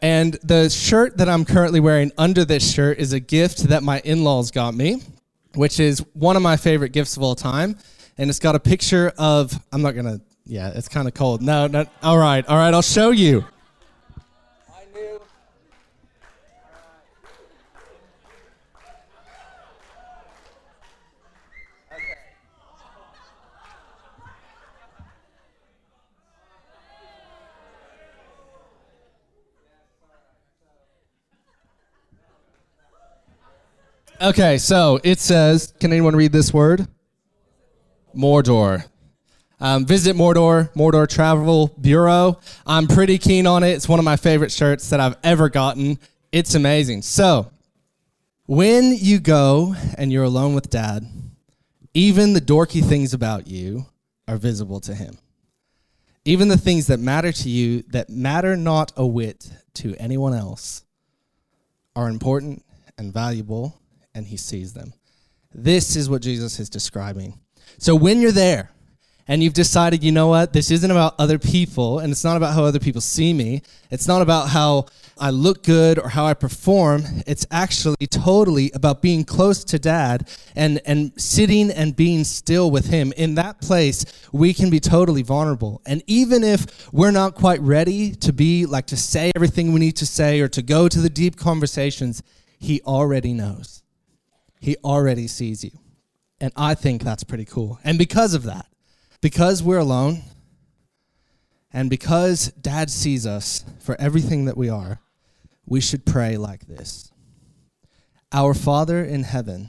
And 0.00 0.34
the 0.42 0.68
shirt 0.68 1.18
that 1.18 1.28
I'm 1.28 1.44
currently 1.44 1.78
wearing 1.78 2.10
under 2.18 2.44
this 2.44 2.68
shirt 2.68 2.98
is 2.98 3.12
a 3.12 3.20
gift 3.20 3.68
that 3.68 3.84
my 3.84 4.00
in 4.00 4.24
laws 4.24 4.50
got 4.50 4.74
me, 4.74 5.02
which 5.54 5.78
is 5.78 6.00
one 6.14 6.34
of 6.34 6.42
my 6.42 6.56
favorite 6.56 6.90
gifts 6.90 7.16
of 7.16 7.22
all 7.22 7.36
time. 7.36 7.78
And 8.18 8.28
it's 8.28 8.40
got 8.40 8.56
a 8.56 8.60
picture 8.60 9.12
of, 9.16 9.52
I'm 9.72 9.82
not 9.82 9.92
going 9.92 10.06
to, 10.06 10.20
yeah, 10.44 10.72
it's 10.74 10.88
kind 10.88 11.06
of 11.06 11.14
cold. 11.14 11.40
No, 11.42 11.68
no, 11.68 11.86
all 12.02 12.18
right, 12.18 12.44
all 12.46 12.56
right, 12.56 12.74
I'll 12.74 12.82
show 12.82 13.10
you. 13.10 13.44
Okay, 34.22 34.56
so 34.58 35.00
it 35.02 35.18
says, 35.18 35.74
can 35.80 35.90
anyone 35.90 36.14
read 36.14 36.30
this 36.30 36.54
word? 36.54 36.86
Mordor. 38.14 38.84
Um, 39.58 39.84
visit 39.84 40.14
Mordor, 40.14 40.72
Mordor 40.74 41.08
Travel 41.08 41.74
Bureau. 41.80 42.38
I'm 42.64 42.86
pretty 42.86 43.18
keen 43.18 43.48
on 43.48 43.64
it. 43.64 43.70
It's 43.70 43.88
one 43.88 43.98
of 43.98 44.04
my 44.04 44.14
favorite 44.14 44.52
shirts 44.52 44.90
that 44.90 45.00
I've 45.00 45.16
ever 45.24 45.48
gotten. 45.48 45.98
It's 46.30 46.54
amazing. 46.54 47.02
So, 47.02 47.50
when 48.46 48.94
you 48.94 49.18
go 49.18 49.74
and 49.98 50.12
you're 50.12 50.22
alone 50.22 50.54
with 50.54 50.70
dad, 50.70 51.04
even 51.92 52.32
the 52.32 52.40
dorky 52.40 52.84
things 52.84 53.14
about 53.14 53.48
you 53.48 53.86
are 54.28 54.36
visible 54.36 54.78
to 54.82 54.94
him. 54.94 55.18
Even 56.24 56.46
the 56.46 56.56
things 56.56 56.86
that 56.86 57.00
matter 57.00 57.32
to 57.32 57.50
you 57.50 57.82
that 57.88 58.08
matter 58.08 58.56
not 58.56 58.92
a 58.96 59.04
whit 59.04 59.50
to 59.74 59.96
anyone 59.96 60.32
else 60.32 60.84
are 61.96 62.08
important 62.08 62.64
and 62.96 63.12
valuable, 63.12 63.81
and 64.14 64.26
he 64.26 64.36
sees 64.36 64.72
them. 64.72 64.92
This 65.54 65.96
is 65.96 66.08
what 66.08 66.22
Jesus 66.22 66.58
is 66.60 66.68
describing. 66.68 67.38
So 67.78 67.94
when 67.94 68.20
you're 68.20 68.32
there, 68.32 68.70
and 69.28 69.42
you've 69.42 69.54
decided, 69.54 70.02
you 70.02 70.12
know 70.12 70.26
what, 70.26 70.52
this 70.52 70.70
isn't 70.70 70.90
about 70.90 71.14
other 71.18 71.38
people, 71.38 72.00
and 72.00 72.10
it's 72.10 72.24
not 72.24 72.36
about 72.36 72.54
how 72.54 72.64
other 72.64 72.80
people 72.80 73.00
see 73.00 73.32
me, 73.32 73.62
it's 73.90 74.08
not 74.08 74.20
about 74.20 74.48
how 74.48 74.86
I 75.18 75.30
look 75.30 75.62
good 75.62 75.98
or 75.98 76.08
how 76.08 76.26
I 76.26 76.34
perform, 76.34 77.04
it's 77.26 77.46
actually 77.50 78.06
totally 78.10 78.70
about 78.74 79.00
being 79.00 79.24
close 79.24 79.62
to 79.64 79.78
dad 79.78 80.28
and, 80.56 80.80
and 80.84 81.12
sitting 81.20 81.70
and 81.70 81.94
being 81.94 82.24
still 82.24 82.70
with 82.70 82.86
him. 82.86 83.12
In 83.16 83.36
that 83.36 83.60
place, 83.60 84.04
we 84.32 84.52
can 84.52 84.70
be 84.70 84.80
totally 84.80 85.22
vulnerable. 85.22 85.80
And 85.86 86.02
even 86.06 86.42
if 86.42 86.92
we're 86.92 87.12
not 87.12 87.34
quite 87.34 87.60
ready 87.60 88.12
to 88.16 88.32
be 88.32 88.66
like 88.66 88.86
to 88.86 88.96
say 88.96 89.30
everything 89.36 89.72
we 89.72 89.80
need 89.80 89.96
to 89.96 90.06
say 90.06 90.40
or 90.40 90.48
to 90.48 90.62
go 90.62 90.88
to 90.88 91.00
the 91.00 91.10
deep 91.10 91.36
conversations, 91.36 92.22
he 92.58 92.80
already 92.82 93.32
knows. 93.32 93.81
He 94.62 94.76
already 94.84 95.26
sees 95.26 95.64
you. 95.64 95.72
And 96.40 96.52
I 96.54 96.76
think 96.76 97.02
that's 97.02 97.24
pretty 97.24 97.44
cool. 97.44 97.80
And 97.82 97.98
because 97.98 98.32
of 98.32 98.44
that, 98.44 98.66
because 99.20 99.60
we're 99.60 99.78
alone 99.78 100.22
and 101.72 101.90
because 101.90 102.52
dad 102.52 102.88
sees 102.88 103.26
us 103.26 103.64
for 103.80 104.00
everything 104.00 104.44
that 104.44 104.56
we 104.56 104.68
are, 104.68 105.00
we 105.66 105.80
should 105.80 106.06
pray 106.06 106.36
like 106.36 106.68
this 106.68 107.10
Our 108.30 108.54
Father 108.54 109.02
in 109.02 109.24
heaven, 109.24 109.68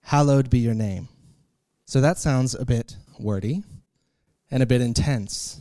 hallowed 0.00 0.50
be 0.50 0.58
your 0.58 0.74
name. 0.74 1.08
So 1.84 2.00
that 2.00 2.18
sounds 2.18 2.56
a 2.56 2.64
bit 2.64 2.96
wordy 3.16 3.62
and 4.50 4.60
a 4.60 4.66
bit 4.66 4.80
intense, 4.80 5.60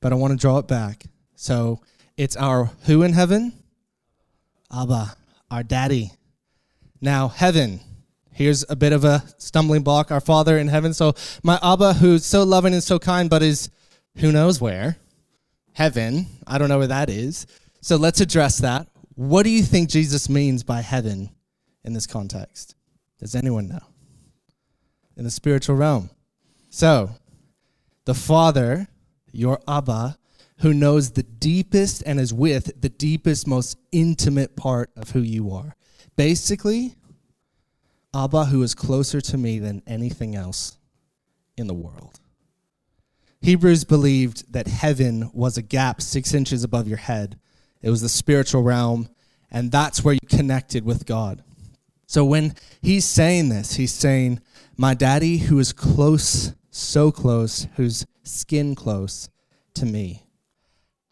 but 0.00 0.12
I 0.12 0.14
want 0.14 0.30
to 0.30 0.38
draw 0.38 0.58
it 0.58 0.68
back. 0.68 1.06
So 1.34 1.80
it's 2.16 2.36
our 2.36 2.70
who 2.84 3.02
in 3.02 3.14
heaven? 3.14 3.52
Abba, 4.72 5.16
our 5.50 5.64
daddy. 5.64 6.12
Now, 7.02 7.28
heaven 7.28 7.80
Here's 8.34 8.64
a 8.68 8.76
bit 8.76 8.92
of 8.92 9.04
a 9.04 9.22
stumbling 9.36 9.82
block. 9.82 10.10
Our 10.10 10.20
Father 10.20 10.56
in 10.58 10.68
heaven. 10.68 10.94
So, 10.94 11.14
my 11.42 11.58
Abba, 11.62 11.94
who's 11.94 12.24
so 12.24 12.44
loving 12.44 12.72
and 12.72 12.82
so 12.82 12.98
kind, 12.98 13.28
but 13.28 13.42
is 13.42 13.68
who 14.16 14.32
knows 14.32 14.60
where? 14.60 14.96
Heaven. 15.74 16.26
I 16.46 16.58
don't 16.58 16.68
know 16.68 16.78
where 16.78 16.86
that 16.86 17.10
is. 17.10 17.46
So, 17.82 17.96
let's 17.96 18.20
address 18.20 18.58
that. 18.58 18.88
What 19.14 19.42
do 19.42 19.50
you 19.50 19.62
think 19.62 19.90
Jesus 19.90 20.30
means 20.30 20.62
by 20.62 20.80
heaven 20.80 21.30
in 21.84 21.92
this 21.92 22.06
context? 22.06 22.74
Does 23.18 23.34
anyone 23.34 23.68
know? 23.68 23.82
In 25.16 25.24
the 25.24 25.30
spiritual 25.30 25.76
realm. 25.76 26.08
So, 26.70 27.10
the 28.06 28.14
Father, 28.14 28.88
your 29.30 29.60
Abba, 29.68 30.16
who 30.60 30.72
knows 30.72 31.10
the 31.10 31.22
deepest 31.22 32.02
and 32.06 32.18
is 32.18 32.32
with 32.32 32.80
the 32.80 32.88
deepest, 32.88 33.46
most 33.46 33.76
intimate 33.92 34.56
part 34.56 34.90
of 34.96 35.10
who 35.10 35.20
you 35.20 35.52
are. 35.52 35.76
Basically, 36.16 36.94
Abba, 38.14 38.46
who 38.46 38.62
is 38.62 38.74
closer 38.74 39.20
to 39.20 39.38
me 39.38 39.58
than 39.58 39.82
anything 39.86 40.36
else 40.36 40.76
in 41.56 41.66
the 41.66 41.74
world. 41.74 42.20
Hebrews 43.40 43.84
believed 43.84 44.52
that 44.52 44.68
heaven 44.68 45.30
was 45.32 45.56
a 45.56 45.62
gap 45.62 46.00
six 46.00 46.34
inches 46.34 46.62
above 46.62 46.86
your 46.86 46.98
head. 46.98 47.38
It 47.80 47.90
was 47.90 48.02
the 48.02 48.08
spiritual 48.08 48.62
realm, 48.62 49.08
and 49.50 49.72
that's 49.72 50.04
where 50.04 50.14
you 50.14 50.20
connected 50.28 50.84
with 50.84 51.06
God. 51.06 51.42
So 52.06 52.24
when 52.24 52.54
he's 52.82 53.04
saying 53.04 53.48
this, 53.48 53.74
he's 53.74 53.92
saying, 53.92 54.40
My 54.76 54.94
daddy, 54.94 55.38
who 55.38 55.58
is 55.58 55.72
close, 55.72 56.52
so 56.70 57.10
close, 57.10 57.66
whose 57.76 58.06
skin 58.22 58.74
close 58.74 59.28
to 59.74 59.86
me, 59.86 60.26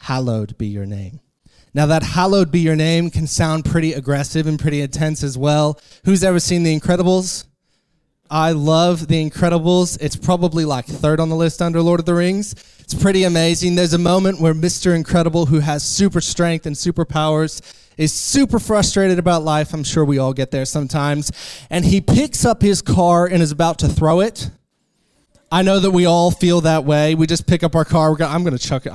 hallowed 0.01 0.57
be 0.59 0.67
your 0.67 0.87
name. 0.87 1.21
Now, 1.73 1.87
that 1.87 2.03
hallowed 2.03 2.51
be 2.51 2.61
your 2.61 2.77
name 2.77 3.11
can 3.11 3.27
sound 3.27 3.65
pretty 3.65 3.93
aggressive 3.93 4.47
and 4.47 4.59
pretty 4.59 4.81
intense 4.81 5.23
as 5.23 5.39
well. 5.39 5.81
Who's 6.05 6.25
ever 6.25 6.41
seen 6.41 6.65
The 6.65 6.79
Incredibles? 6.79 7.45
I 8.29 8.53
love 8.53 9.09
The 9.09 9.29
Incredibles. 9.29 9.99
It's 10.01 10.17
probably 10.17 10.65
like 10.65 10.87
third 10.87 11.21
on 11.21 11.29
the 11.29 11.37
list 11.37 11.63
under 11.63 11.81
Lord 11.81 12.01
of 12.01 12.07
the 12.07 12.15
Rings. 12.15 12.55
It's 12.81 12.95
pretty 12.95 13.25
amazing. 13.25 13.77
There's 13.77 13.93
a 13.93 13.99
moment 13.99 14.41
where 14.41 14.55
Mr. 14.55 14.95
Incredible, 14.97 15.47
who 15.47 15.61
has 15.61 15.85
super 15.85 16.21
strength 16.21 16.67
and 16.67 16.75
superpowers, 16.75 17.61
is 17.97 18.13
super 18.13 18.59
frustrated 18.59 19.19
about 19.19 19.43
life. 19.43 19.73
I'm 19.73 19.85
sure 19.85 20.05
we 20.05 20.19
all 20.19 20.33
get 20.33 20.51
there 20.51 20.65
sometimes. 20.65 21.31
And 21.71 21.85
he 21.85 22.01
picks 22.01 22.45
up 22.45 22.63
his 22.63 22.83
car 22.83 23.27
and 23.27 23.43
is 23.43 23.53
about 23.53 23.79
to 23.81 23.89
throw 23.89 24.21
it. 24.21 24.51
I 25.53 25.63
know 25.63 25.79
that 25.79 25.91
we 25.91 26.07
all 26.07 26.31
feel 26.31 26.61
that 26.63 26.85
way. 26.85 27.15
We 27.15 27.27
just 27.27 27.47
pick 27.47 27.63
up 27.63 27.75
our 27.77 27.85
car. 27.85 28.15
Gonna, 28.17 28.33
I'm 28.33 28.43
going 28.43 28.57
to 28.57 28.65
chuck 28.65 28.87
it 28.87 28.93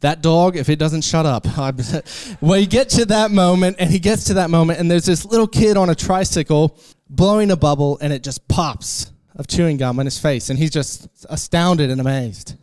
that 0.00 0.22
dog, 0.22 0.56
if 0.56 0.68
it 0.68 0.78
doesn't 0.78 1.02
shut 1.02 1.26
up, 1.26 1.46
well, 2.40 2.58
you 2.58 2.66
get 2.66 2.88
to 2.90 3.04
that 3.06 3.30
moment, 3.30 3.76
and 3.78 3.90
he 3.90 3.98
gets 3.98 4.24
to 4.24 4.34
that 4.34 4.50
moment, 4.50 4.80
and 4.80 4.90
there's 4.90 5.06
this 5.06 5.24
little 5.24 5.46
kid 5.46 5.76
on 5.76 5.90
a 5.90 5.94
tricycle 5.94 6.78
blowing 7.08 7.50
a 7.50 7.56
bubble, 7.56 7.98
and 8.00 8.12
it 8.12 8.22
just 8.22 8.46
pops 8.48 9.12
of 9.36 9.46
chewing 9.46 9.76
gum 9.76 9.98
in 10.00 10.06
his 10.06 10.18
face, 10.18 10.50
and 10.50 10.58
he's 10.58 10.70
just 10.70 11.08
astounded 11.28 11.90
and 11.90 12.00
amazed. 12.00 12.54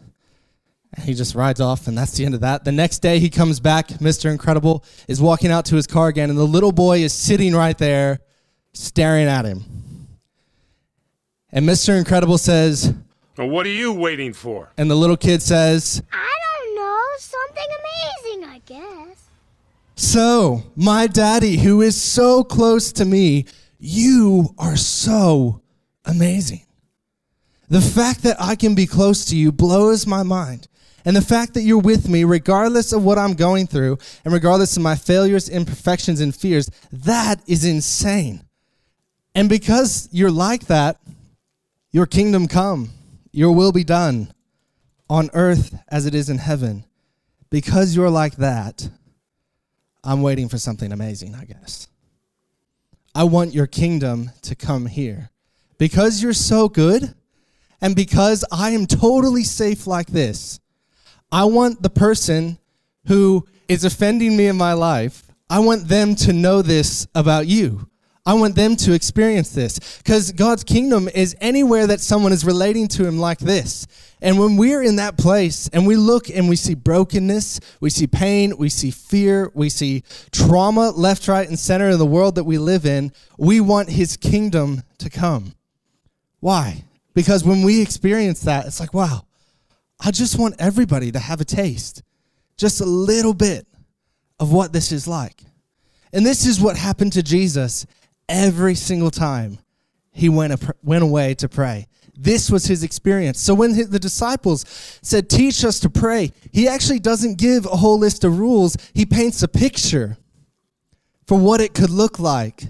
And 0.93 1.05
he 1.05 1.13
just 1.13 1.35
rides 1.35 1.59
off, 1.59 1.87
and 1.87 1.97
that's 1.97 2.13
the 2.13 2.25
end 2.25 2.33
of 2.33 2.41
that. 2.41 2.63
The 2.63 2.71
next 2.71 2.99
day, 2.99 3.19
he 3.19 3.29
comes 3.29 3.59
back. 3.59 3.89
Mr. 3.89 4.31
Incredible 4.31 4.83
is 5.07 5.21
walking 5.21 5.51
out 5.51 5.65
to 5.65 5.75
his 5.75 5.85
car 5.85 6.07
again, 6.07 6.29
and 6.29 6.39
the 6.39 6.43
little 6.43 6.71
boy 6.71 6.99
is 6.99 7.13
sitting 7.13 7.53
right 7.53 7.77
there, 7.77 8.19
staring 8.73 9.27
at 9.27 9.45
him. 9.45 9.63
And 11.51 11.67
Mr. 11.67 11.97
Incredible 11.97 12.37
says, 12.37 12.93
Well, 13.37 13.49
what 13.49 13.65
are 13.65 13.69
you 13.69 13.93
waiting 13.93 14.33
for? 14.33 14.71
And 14.77 14.89
the 14.89 14.95
little 14.95 15.17
kid 15.17 15.41
says, 15.41 16.01
I 16.11 16.29
something 17.67 18.41
amazing, 18.43 18.49
I 18.49 18.61
guess. 18.65 19.29
So, 19.95 20.63
my 20.75 21.07
daddy, 21.07 21.57
who 21.57 21.81
is 21.81 21.99
so 21.99 22.43
close 22.43 22.91
to 22.93 23.05
me, 23.05 23.45
you 23.79 24.53
are 24.57 24.75
so 24.75 25.61
amazing. 26.05 26.65
The 27.69 27.81
fact 27.81 28.23
that 28.23 28.37
I 28.39 28.55
can 28.55 28.75
be 28.75 28.85
close 28.85 29.25
to 29.25 29.35
you 29.35 29.51
blows 29.51 30.07
my 30.07 30.23
mind. 30.23 30.67
And 31.03 31.15
the 31.15 31.21
fact 31.21 31.53
that 31.53 31.61
you're 31.61 31.79
with 31.79 32.09
me, 32.09 32.25
regardless 32.25 32.91
of 32.91 33.03
what 33.03 33.17
I'm 33.17 33.33
going 33.33 33.65
through, 33.65 33.97
and 34.25 34.33
regardless 34.33 34.75
of 34.75 34.83
my 34.83 34.95
failures, 34.95 35.47
imperfections, 35.47 36.19
and 36.19 36.35
fears, 36.35 36.69
that 36.91 37.41
is 37.47 37.63
insane. 37.63 38.43
And 39.33 39.47
because 39.47 40.09
you're 40.11 40.31
like 40.31 40.65
that, 40.67 40.97
your 41.91 42.07
kingdom 42.07 42.47
come, 42.47 42.89
your 43.31 43.53
will 43.53 43.71
be 43.71 43.83
done 43.85 44.31
on 45.09 45.29
earth 45.33 45.77
as 45.87 46.05
it 46.05 46.13
is 46.13 46.29
in 46.29 46.39
heaven 46.39 46.83
because 47.49 47.95
you're 47.95 48.09
like 48.09 48.35
that, 48.37 48.89
I'm 50.03 50.21
waiting 50.21 50.49
for 50.49 50.57
something 50.57 50.91
amazing, 50.91 51.35
I 51.35 51.45
guess. 51.45 51.87
I 53.13 53.23
want 53.23 53.53
your 53.53 53.67
kingdom 53.67 54.31
to 54.43 54.55
come 54.55 54.85
here. 54.85 55.31
Because 55.77 56.21
you're 56.21 56.33
so 56.33 56.69
good, 56.69 57.13
and 57.81 57.95
because 57.95 58.43
I 58.51 58.71
am 58.71 58.85
totally 58.85 59.43
safe 59.43 59.85
like 59.87 60.07
this, 60.07 60.59
I 61.31 61.45
want 61.45 61.81
the 61.81 61.89
person 61.89 62.57
who 63.07 63.45
is 63.67 63.83
offending 63.83 64.35
me 64.35 64.47
in 64.47 64.57
my 64.57 64.73
life, 64.73 65.23
I 65.49 65.59
want 65.59 65.87
them 65.87 66.15
to 66.15 66.33
know 66.33 66.61
this 66.61 67.07
about 67.13 67.47
you. 67.47 67.89
I 68.27 68.33
want 68.33 68.55
them 68.55 68.75
to 68.75 68.91
experience 68.91 69.51
this 69.51 69.79
because 69.99 70.33
God's 70.33 70.65
kingdom 70.65 71.07
is 71.07 71.33
anywhere 71.39 71.87
that 71.87 72.01
someone 72.01 72.33
is 72.33 72.43
relating 72.43 72.89
to 72.89 73.07
Him 73.07 73.19
like 73.19 73.39
this. 73.39 73.87
And 74.21 74.37
when 74.37 74.57
we're 74.57 74.83
in 74.83 74.97
that 74.97 75.17
place 75.17 75.69
and 75.71 75.87
we 75.87 75.95
look 75.95 76.29
and 76.29 76.49
we 76.49 76.57
see 76.57 76.75
brokenness, 76.75 77.61
we 77.79 77.89
see 77.89 78.05
pain, 78.05 78.57
we 78.57 78.67
see 78.67 78.91
fear, 78.91 79.49
we 79.53 79.69
see 79.69 80.03
trauma 80.33 80.89
left, 80.89 81.29
right, 81.29 81.47
and 81.47 81.57
center 81.57 81.87
in 81.87 81.97
the 81.97 82.05
world 82.05 82.35
that 82.35 82.43
we 82.43 82.57
live 82.57 82.85
in, 82.85 83.13
we 83.37 83.61
want 83.61 83.87
His 83.87 84.17
kingdom 84.17 84.83
to 84.97 85.09
come. 85.09 85.53
Why? 86.41 86.83
Because 87.13 87.45
when 87.45 87.63
we 87.63 87.81
experience 87.81 88.41
that, 88.41 88.65
it's 88.65 88.81
like, 88.81 88.93
wow, 88.93 89.25
I 90.01 90.11
just 90.11 90.37
want 90.37 90.55
everybody 90.59 91.13
to 91.13 91.19
have 91.19 91.39
a 91.39 91.45
taste, 91.45 92.03
just 92.57 92.81
a 92.81 92.85
little 92.85 93.33
bit 93.33 93.67
of 94.37 94.51
what 94.51 94.73
this 94.73 94.91
is 94.91 95.07
like. 95.07 95.45
And 96.11 96.25
this 96.25 96.45
is 96.45 96.59
what 96.59 96.75
happened 96.75 97.13
to 97.13 97.23
Jesus 97.23 97.85
every 98.29 98.75
single 98.75 99.11
time 99.11 99.59
he 100.11 100.29
went, 100.29 100.63
went 100.83 101.03
away 101.03 101.33
to 101.35 101.47
pray. 101.47 101.87
This 102.17 102.49
was 102.49 102.65
his 102.65 102.83
experience. 102.83 103.39
So 103.39 103.53
when 103.53 103.73
the 103.73 103.99
disciples 103.99 104.65
said, 105.03 105.29
Teach 105.29 105.63
us 105.63 105.79
to 105.81 105.89
pray, 105.89 106.31
he 106.51 106.67
actually 106.67 106.99
doesn't 106.99 107.37
give 107.37 107.65
a 107.65 107.77
whole 107.77 107.99
list 107.99 108.23
of 108.23 108.39
rules. 108.39 108.75
He 108.93 109.05
paints 109.05 109.43
a 109.43 109.47
picture 109.47 110.17
for 111.27 111.37
what 111.37 111.61
it 111.61 111.75
could 111.75 111.91
look 111.91 112.17
like 112.17 112.63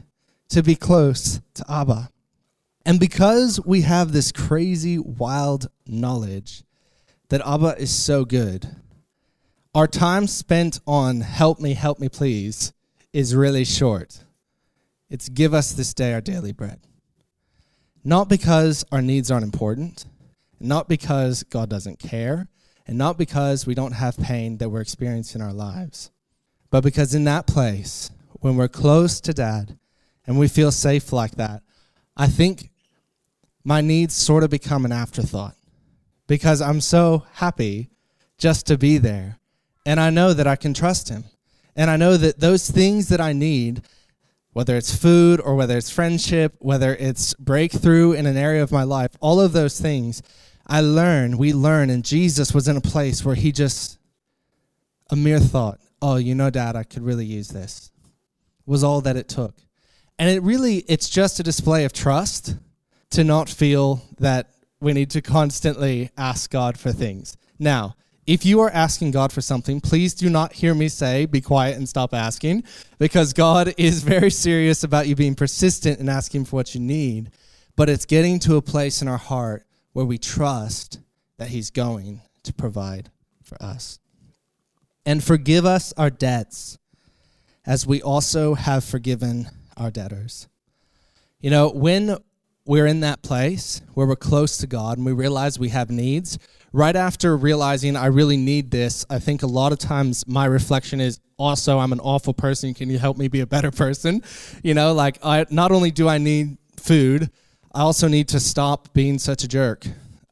to 0.49 0.61
be 0.61 0.75
close 0.75 1.39
to 1.53 1.65
Abba. 1.69 2.09
And 2.85 2.99
because 2.99 3.59
we 3.65 3.81
have 3.81 4.11
this 4.11 4.31
crazy, 4.31 4.97
wild 4.97 5.67
knowledge 5.85 6.63
that 7.29 7.45
Abba 7.45 7.77
is 7.77 7.93
so 7.93 8.25
good, 8.25 8.75
our 9.73 9.87
time 9.87 10.27
spent 10.27 10.79
on 10.87 11.21
help 11.21 11.59
me, 11.59 11.73
help 11.73 11.99
me, 11.99 12.09
please 12.09 12.73
is 13.13 13.35
really 13.35 13.63
short. 13.63 14.23
It's 15.09 15.29
give 15.29 15.53
us 15.53 15.71
this 15.71 15.93
day 15.93 16.13
our 16.13 16.21
daily 16.21 16.51
bread. 16.51 16.79
Not 18.03 18.29
because 18.29 18.85
our 18.91 19.01
needs 19.01 19.31
aren't 19.31 19.43
important, 19.43 20.05
not 20.59 20.87
because 20.87 21.43
God 21.43 21.69
doesn't 21.69 21.99
care, 21.99 22.47
and 22.85 22.97
not 22.97 23.17
because 23.17 23.65
we 23.65 23.75
don't 23.75 23.93
have 23.93 24.17
pain 24.17 24.57
that 24.57 24.69
we're 24.69 24.81
experiencing 24.81 25.41
in 25.41 25.47
our 25.47 25.53
lives, 25.53 26.11
but 26.69 26.83
because 26.83 27.13
in 27.13 27.25
that 27.25 27.47
place, 27.47 28.11
when 28.39 28.55
we're 28.55 28.67
close 28.67 29.19
to 29.21 29.33
dad 29.33 29.77
and 30.25 30.39
we 30.39 30.47
feel 30.47 30.71
safe 30.71 31.11
like 31.11 31.35
that, 31.35 31.61
I 32.15 32.27
think 32.27 32.71
my 33.63 33.81
needs 33.81 34.15
sort 34.15 34.43
of 34.43 34.49
become 34.49 34.85
an 34.85 34.91
afterthought 34.91 35.55
because 36.27 36.61
I'm 36.61 36.81
so 36.81 37.25
happy 37.33 37.89
just 38.37 38.67
to 38.67 38.77
be 38.77 38.97
there. 38.97 39.39
And 39.85 39.99
I 39.99 40.09
know 40.09 40.33
that 40.33 40.47
I 40.47 40.55
can 40.55 40.73
trust 40.73 41.09
him. 41.09 41.25
And 41.75 41.89
I 41.89 41.97
know 41.97 42.17
that 42.17 42.39
those 42.39 42.69
things 42.69 43.09
that 43.09 43.21
I 43.21 43.33
need, 43.33 43.81
whether 44.57 44.75
it's 44.75 44.95
food 44.95 45.39
or 45.39 45.53
whether 45.53 45.77
it's 45.77 45.91
friendship, 45.91 46.55
whether 46.57 46.95
it's 46.95 47.35
breakthrough 47.35 48.13
in 48.13 48.25
an 48.25 48.35
area 48.35 48.63
of 48.63 48.71
my 48.71 48.81
life, 48.81 49.11
all 49.19 49.39
of 49.39 49.53
those 49.53 49.79
things, 49.79 50.23
I 50.65 50.81
learn, 50.81 51.37
we 51.37 51.53
learn, 51.53 51.91
and 51.91 52.03
Jesus 52.03 52.55
was 52.55 52.67
in 52.67 52.75
a 52.75 52.81
place 52.81 53.23
where 53.23 53.35
he 53.35 53.51
just, 53.51 53.99
a 55.11 55.15
mere 55.15 55.39
thought, 55.39 55.79
oh, 56.01 56.15
you 56.15 56.33
know, 56.33 56.49
Dad, 56.49 56.75
I 56.75 56.81
could 56.81 57.03
really 57.03 57.23
use 57.23 57.49
this, 57.49 57.91
was 58.65 58.83
all 58.83 58.99
that 59.01 59.15
it 59.15 59.29
took. 59.29 59.53
And 60.17 60.27
it 60.27 60.41
really, 60.41 60.77
it's 60.87 61.07
just 61.07 61.39
a 61.39 61.43
display 61.43 61.85
of 61.85 61.93
trust 61.93 62.55
to 63.11 63.23
not 63.23 63.49
feel 63.49 64.01
that 64.17 64.55
we 64.79 64.91
need 64.91 65.11
to 65.11 65.21
constantly 65.21 66.09
ask 66.17 66.49
God 66.49 66.79
for 66.79 66.91
things. 66.91 67.37
Now, 67.59 67.95
if 68.27 68.46
you 68.46 68.60
are 68.60 68.69
asking 68.69 69.12
God 69.12 69.31
for 69.31 69.39
something, 69.39 69.79
please 69.79 70.13
do 70.13 70.29
not 70.29 70.51
hear 70.51 70.75
me 70.75 70.89
say, 70.89 71.25
be 71.25 71.39
quiet 71.39 71.77
and 71.77 71.88
stop 71.88 72.13
asking, 72.13 72.65
because 73.00 73.31
God 73.31 73.74
is 73.77 74.03
very 74.03 74.29
serious 74.29 74.84
about 74.84 75.07
you 75.07 75.15
being 75.15 75.34
persistent 75.34 76.00
in 76.00 76.10
asking 76.10 76.46
for 76.46 76.57
what 76.57 76.75
you 76.75 76.81
need. 76.81 77.31
But 77.77 77.89
it's 77.89 78.05
getting 78.05 78.39
to 78.39 78.57
a 78.57 78.62
place 78.62 79.01
in 79.01 79.07
our 79.07 79.17
heart 79.17 79.65
where 79.93 80.05
we 80.05 80.17
trust 80.17 81.00
that 81.38 81.48
He's 81.50 81.72
going 81.72 82.22
to 82.43 82.53
provide 82.53 83.10
for 83.43 83.62
us. 83.63 84.00
And 85.05 85.24
forgive 85.24 85.65
us 85.65 85.93
our 85.96 86.10
debts 86.10 86.77
as 87.65 87.88
we 87.88 88.01
also 88.01 88.55
have 88.55 88.84
forgiven 88.84 89.48
our 89.77 89.89
debtors. 89.89 90.48
You 91.39 91.50
know, 91.50 91.69
when 91.69 92.17
we're 92.67 92.86
in 92.86 93.00
that 93.00 93.21
place 93.21 93.81
where 93.93 94.05
we're 94.05 94.15
close 94.15 94.57
to 94.57 94.67
God 94.67 94.97
and 94.97 95.05
we 95.05 95.13
realize 95.13 95.57
we 95.57 95.69
have 95.69 95.89
needs. 95.89 96.38
Right 96.74 96.95
after 96.95 97.36
realizing 97.38 97.95
I 97.95 98.07
really 98.07 98.38
need 98.38 98.71
this, 98.71 99.05
I 99.09 99.19
think 99.19 99.41
a 99.41 99.47
lot 99.47 99.71
of 99.71 99.79
times 99.79 100.27
my 100.27 100.45
reflection 100.45 101.00
is 101.00 101.19
also 101.38 101.79
I'm 101.79 101.93
an 101.93 102.01
awful 102.01 102.33
person. 102.33 102.74
Can 102.74 102.89
you 102.89 103.00
help 103.00 103.17
me 103.17 103.29
be 103.29 103.39
a 103.39 103.47
better 103.47 103.71
person? 103.71 104.21
You 104.63 104.74
know, 104.74 104.93
like 104.93 105.17
I 105.24 105.45
not 105.50 105.71
only 105.71 105.91
do 105.91 106.09
I 106.09 106.17
need 106.17 106.57
food, 106.75 107.31
I 107.74 107.81
also 107.81 108.07
need 108.07 108.27
to 108.29 108.39
stop 108.39 108.93
being 108.93 109.17
such 109.17 109.43
a 109.43 109.47
jerk. 109.47 109.88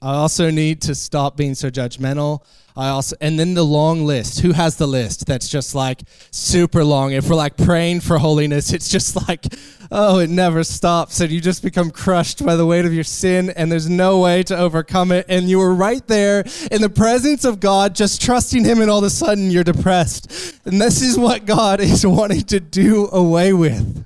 I 0.05 0.17
also 0.17 0.51
need 0.51 0.83
to 0.83 0.93
stop 0.93 1.35
being 1.35 1.55
so 1.55 1.71
judgmental. 1.71 2.43
I 2.77 2.89
also, 2.89 3.15
and 3.21 3.39
then 3.39 3.55
the 3.55 3.65
long 3.65 4.05
list. 4.05 4.41
Who 4.41 4.51
has 4.51 4.75
the 4.75 4.85
list 4.85 5.25
that's 5.25 5.49
just 5.49 5.73
like 5.73 6.01
super 6.29 6.83
long? 6.83 7.13
If 7.13 7.27
we're 7.27 7.35
like 7.35 7.57
praying 7.57 8.01
for 8.01 8.19
holiness, 8.19 8.71
it's 8.71 8.87
just 8.87 9.27
like, 9.27 9.47
oh, 9.91 10.19
it 10.19 10.29
never 10.29 10.63
stops. 10.63 11.21
And 11.21 11.31
you 11.31 11.41
just 11.41 11.63
become 11.63 11.89
crushed 11.89 12.45
by 12.45 12.55
the 12.55 12.67
weight 12.67 12.85
of 12.85 12.93
your 12.93 13.03
sin, 13.03 13.49
and 13.49 13.71
there's 13.71 13.89
no 13.89 14.19
way 14.19 14.43
to 14.43 14.55
overcome 14.55 15.11
it. 15.11 15.25
And 15.27 15.49
you 15.49 15.57
were 15.57 15.73
right 15.73 16.05
there 16.05 16.45
in 16.69 16.83
the 16.83 16.89
presence 16.89 17.43
of 17.43 17.59
God, 17.59 17.95
just 17.95 18.21
trusting 18.21 18.63
Him, 18.63 18.81
and 18.81 18.91
all 18.91 18.99
of 18.99 19.05
a 19.05 19.09
sudden 19.09 19.49
you're 19.49 19.63
depressed. 19.63 20.59
And 20.65 20.79
this 20.79 21.01
is 21.01 21.17
what 21.17 21.47
God 21.47 21.79
is 21.79 22.05
wanting 22.07 22.43
to 22.43 22.59
do 22.59 23.07
away 23.11 23.53
with. 23.53 24.05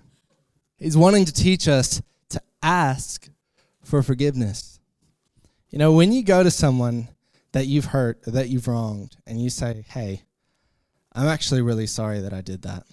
He's 0.78 0.96
wanting 0.96 1.26
to 1.26 1.34
teach 1.34 1.68
us 1.68 2.02
to 2.30 2.42
ask 2.64 3.28
for 3.84 4.02
forgiveness. 4.02 4.79
You 5.70 5.80
know, 5.80 5.94
when 5.94 6.12
you 6.12 6.24
go 6.24 6.44
to 6.44 6.52
someone, 6.52 7.10
that 7.52 7.68
you've 7.68 7.86
hurt 7.86 8.20
or 8.28 8.32
that 8.32 8.50
you've 8.50 8.68
wronged 8.68 9.18
and 9.26 9.42
you 9.42 9.50
say, 9.50 9.84
hey, 9.90 10.24
I'm 11.14 11.28
actually 11.28 11.62
really 11.62 11.88
sorry 11.88 12.20
that 12.22 12.34
I 12.34 12.42
did 12.42 12.62
that. 12.64 12.84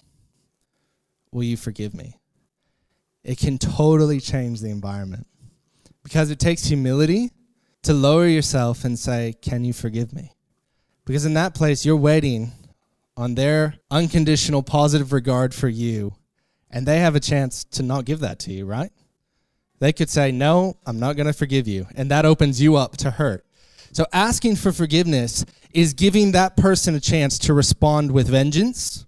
Will 1.31 1.43
you 1.43 1.57
forgive 1.57 1.93
me? 1.93 2.19
It 3.23 3.37
can 3.37 3.57
totally 3.57 4.19
change 4.19 4.61
the 4.61 4.69
environment 4.69 5.27
because 6.03 6.31
it 6.31 6.39
takes 6.39 6.65
humility 6.65 7.31
to 7.83 7.93
lower 7.93 8.25
yourself 8.25 8.85
and 8.85 8.97
say, 8.97 9.35
Can 9.41 9.63
you 9.63 9.73
forgive 9.73 10.13
me? 10.13 10.33
Because 11.05 11.25
in 11.25 11.33
that 11.33 11.53
place, 11.53 11.85
you're 11.85 11.95
waiting 11.95 12.51
on 13.15 13.35
their 13.35 13.75
unconditional 13.91 14.63
positive 14.63 15.11
regard 15.11 15.53
for 15.53 15.67
you, 15.67 16.15
and 16.71 16.85
they 16.85 16.99
have 16.99 17.15
a 17.15 17.19
chance 17.19 17.65
to 17.65 17.83
not 17.83 18.05
give 18.05 18.21
that 18.21 18.39
to 18.39 18.53
you, 18.53 18.65
right? 18.65 18.91
They 19.79 19.93
could 19.93 20.09
say, 20.09 20.31
No, 20.31 20.77
I'm 20.85 20.99
not 20.99 21.15
going 21.15 21.27
to 21.27 21.33
forgive 21.33 21.67
you. 21.67 21.87
And 21.95 22.09
that 22.11 22.25
opens 22.25 22.61
you 22.61 22.75
up 22.75 22.97
to 22.97 23.11
hurt. 23.11 23.45
So 23.91 24.05
asking 24.11 24.57
for 24.57 24.71
forgiveness 24.71 25.45
is 25.71 25.93
giving 25.93 26.31
that 26.31 26.57
person 26.57 26.95
a 26.95 26.99
chance 26.99 27.37
to 27.39 27.53
respond 27.53 28.11
with 28.11 28.27
vengeance 28.27 29.05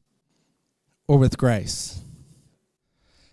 or 1.08 1.18
with 1.18 1.38
grace. 1.38 2.02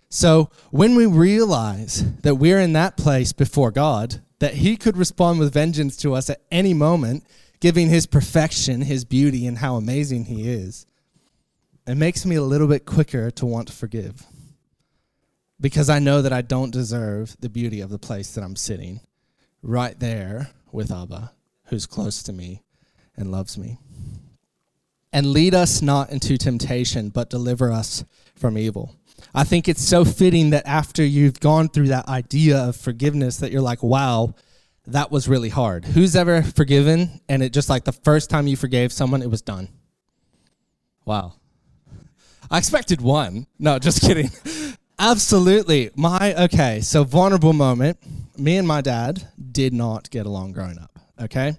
So 0.09 0.49
when 0.71 0.95
we 0.95 1.05
realize 1.05 2.11
that 2.21 2.35
we're 2.35 2.59
in 2.59 2.73
that 2.73 2.97
place 2.97 3.33
before 3.33 3.71
God, 3.71 4.21
that 4.39 4.55
He 4.55 4.77
could 4.77 4.97
respond 4.97 5.39
with 5.39 5.53
vengeance 5.53 5.97
to 5.97 6.13
us 6.13 6.29
at 6.29 6.41
any 6.51 6.73
moment, 6.73 7.23
giving 7.59 7.89
His 7.89 8.05
perfection, 8.05 8.81
His 8.81 9.05
beauty, 9.05 9.45
and 9.47 9.57
how 9.57 9.75
amazing 9.75 10.25
He 10.25 10.49
is, 10.49 10.85
it 11.85 11.95
makes 11.95 12.25
me 12.25 12.35
a 12.35 12.41
little 12.41 12.67
bit 12.67 12.85
quicker 12.85 13.31
to 13.31 13.45
want 13.45 13.67
to 13.67 13.73
forgive. 13.73 14.25
Because 15.59 15.89
I 15.89 15.99
know 15.99 16.21
that 16.21 16.33
I 16.33 16.41
don't 16.41 16.71
deserve 16.71 17.35
the 17.39 17.49
beauty 17.49 17.81
of 17.81 17.89
the 17.89 17.99
place 17.99 18.35
that 18.35 18.43
I'm 18.43 18.55
sitting 18.55 18.99
right 19.63 19.99
there 19.99 20.51
with 20.71 20.91
Abba 20.91 21.31
who's 21.67 21.85
close 21.85 22.23
to 22.23 22.33
me 22.33 22.63
and 23.15 23.31
loves 23.31 23.57
me. 23.57 23.77
And 25.13 25.27
lead 25.27 25.53
us 25.53 25.81
not 25.81 26.11
into 26.11 26.37
temptation, 26.37 27.09
but 27.09 27.29
deliver 27.29 27.71
us 27.71 28.03
from 28.35 28.57
evil. 28.57 28.95
I 29.33 29.43
think 29.43 29.67
it's 29.67 29.81
so 29.81 30.05
fitting 30.05 30.51
that 30.51 30.67
after 30.67 31.03
you've 31.03 31.39
gone 31.39 31.69
through 31.69 31.87
that 31.87 32.07
idea 32.07 32.57
of 32.57 32.75
forgiveness, 32.75 33.37
that 33.37 33.51
you're 33.51 33.61
like, 33.61 33.81
wow, 33.81 34.35
that 34.85 35.11
was 35.11 35.27
really 35.27 35.49
hard. 35.49 35.85
Who's 35.85 36.15
ever 36.15 36.43
forgiven 36.43 37.21
and 37.27 37.41
it 37.41 37.51
just 37.51 37.69
like 37.69 37.83
the 37.83 37.91
first 37.91 38.29
time 38.29 38.47
you 38.47 38.55
forgave 38.55 38.91
someone, 38.91 39.21
it 39.21 39.31
was 39.31 39.41
done? 39.41 39.69
Wow. 41.05 41.33
I 42.51 42.57
expected 42.57 43.01
one. 43.01 43.47
No, 43.57 43.79
just 43.79 44.01
kidding. 44.01 44.29
Absolutely. 44.99 45.91
My, 45.95 46.33
okay, 46.45 46.81
so 46.81 47.03
vulnerable 47.03 47.53
moment. 47.53 47.97
Me 48.37 48.57
and 48.57 48.67
my 48.67 48.81
dad 48.81 49.27
did 49.51 49.73
not 49.73 50.09
get 50.09 50.25
along 50.25 50.53
growing 50.53 50.79
up 50.79 50.97
okay? 51.21 51.57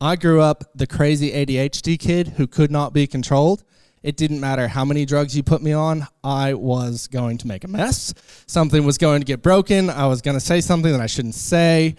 I 0.00 0.16
grew 0.16 0.40
up 0.40 0.64
the 0.74 0.86
crazy 0.86 1.32
ADHD 1.32 1.98
kid 1.98 2.28
who 2.28 2.46
could 2.46 2.70
not 2.70 2.92
be 2.92 3.06
controlled. 3.06 3.64
It 4.02 4.16
didn't 4.16 4.40
matter 4.40 4.68
how 4.68 4.84
many 4.84 5.04
drugs 5.04 5.36
you 5.36 5.42
put 5.42 5.62
me 5.62 5.72
on, 5.72 6.06
I 6.22 6.54
was 6.54 7.08
going 7.08 7.38
to 7.38 7.46
make 7.46 7.64
a 7.64 7.68
mess. 7.68 8.14
Something 8.46 8.84
was 8.84 8.98
going 8.98 9.20
to 9.20 9.24
get 9.24 9.42
broken. 9.42 9.90
I 9.90 10.06
was 10.06 10.22
going 10.22 10.36
to 10.36 10.44
say 10.44 10.60
something 10.60 10.92
that 10.92 11.00
I 11.00 11.06
shouldn't 11.06 11.34
say, 11.34 11.96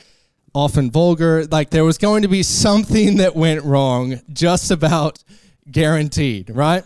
often 0.54 0.90
vulgar. 0.90 1.46
Like 1.46 1.70
there 1.70 1.84
was 1.84 1.98
going 1.98 2.22
to 2.22 2.28
be 2.28 2.44
something 2.44 3.18
that 3.18 3.36
went 3.36 3.64
wrong, 3.64 4.22
just 4.32 4.72
about 4.72 5.24
guaranteed, 5.70 6.50
right? 6.52 6.84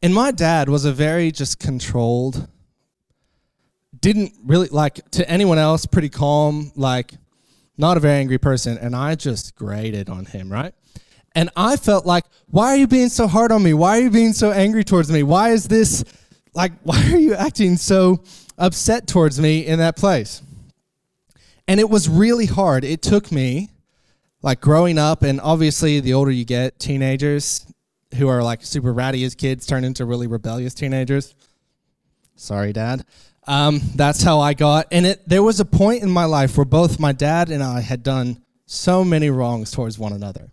And 0.00 0.14
my 0.14 0.30
dad 0.30 0.68
was 0.68 0.84
a 0.84 0.92
very 0.92 1.30
just 1.32 1.58
controlled, 1.58 2.48
didn't 4.02 4.34
really 4.44 4.68
like 4.68 5.10
to 5.12 5.28
anyone 5.30 5.56
else, 5.56 5.86
pretty 5.86 6.10
calm, 6.10 6.72
like 6.76 7.14
not 7.78 7.96
a 7.96 8.00
very 8.00 8.18
angry 8.18 8.36
person, 8.36 8.76
and 8.76 8.94
I 8.94 9.14
just 9.14 9.54
grated 9.54 10.10
on 10.10 10.26
him, 10.26 10.52
right? 10.52 10.74
And 11.34 11.48
I 11.56 11.76
felt 11.76 12.04
like, 12.04 12.24
why 12.48 12.66
are 12.66 12.76
you 12.76 12.86
being 12.86 13.08
so 13.08 13.26
hard 13.26 13.50
on 13.52 13.62
me? 13.62 13.72
Why 13.72 13.98
are 13.98 14.02
you 14.02 14.10
being 14.10 14.34
so 14.34 14.52
angry 14.52 14.84
towards 14.84 15.10
me? 15.10 15.22
Why 15.22 15.50
is 15.50 15.68
this 15.68 16.04
like, 16.52 16.72
why 16.82 17.02
are 17.10 17.16
you 17.16 17.34
acting 17.34 17.76
so 17.76 18.22
upset 18.58 19.06
towards 19.06 19.40
me 19.40 19.66
in 19.66 19.78
that 19.78 19.96
place? 19.96 20.42
And 21.66 21.80
it 21.80 21.88
was 21.88 22.08
really 22.08 22.46
hard. 22.46 22.84
It 22.84 23.00
took 23.00 23.32
me, 23.32 23.70
like 24.42 24.60
growing 24.60 24.98
up, 24.98 25.22
and 25.22 25.40
obviously 25.40 26.00
the 26.00 26.12
older 26.12 26.32
you 26.32 26.44
get, 26.44 26.78
teenagers 26.78 27.64
who 28.16 28.28
are 28.28 28.42
like 28.42 28.62
super 28.64 28.92
ratty 28.92 29.24
as 29.24 29.34
kids 29.34 29.64
turn 29.64 29.84
into 29.84 30.04
really 30.04 30.26
rebellious 30.26 30.74
teenagers. 30.74 31.34
Sorry, 32.34 32.72
dad. 32.72 33.06
Um, 33.46 33.80
that's 33.96 34.22
how 34.22 34.40
I 34.40 34.54
got. 34.54 34.86
And 34.92 35.06
it 35.06 35.28
there 35.28 35.42
was 35.42 35.60
a 35.60 35.64
point 35.64 36.02
in 36.02 36.10
my 36.10 36.24
life 36.24 36.56
where 36.56 36.64
both 36.64 37.00
my 37.00 37.12
dad 37.12 37.50
and 37.50 37.62
I 37.62 37.80
had 37.80 38.02
done 38.02 38.42
so 38.66 39.04
many 39.04 39.30
wrongs 39.30 39.70
towards 39.70 39.98
one 39.98 40.12
another. 40.12 40.52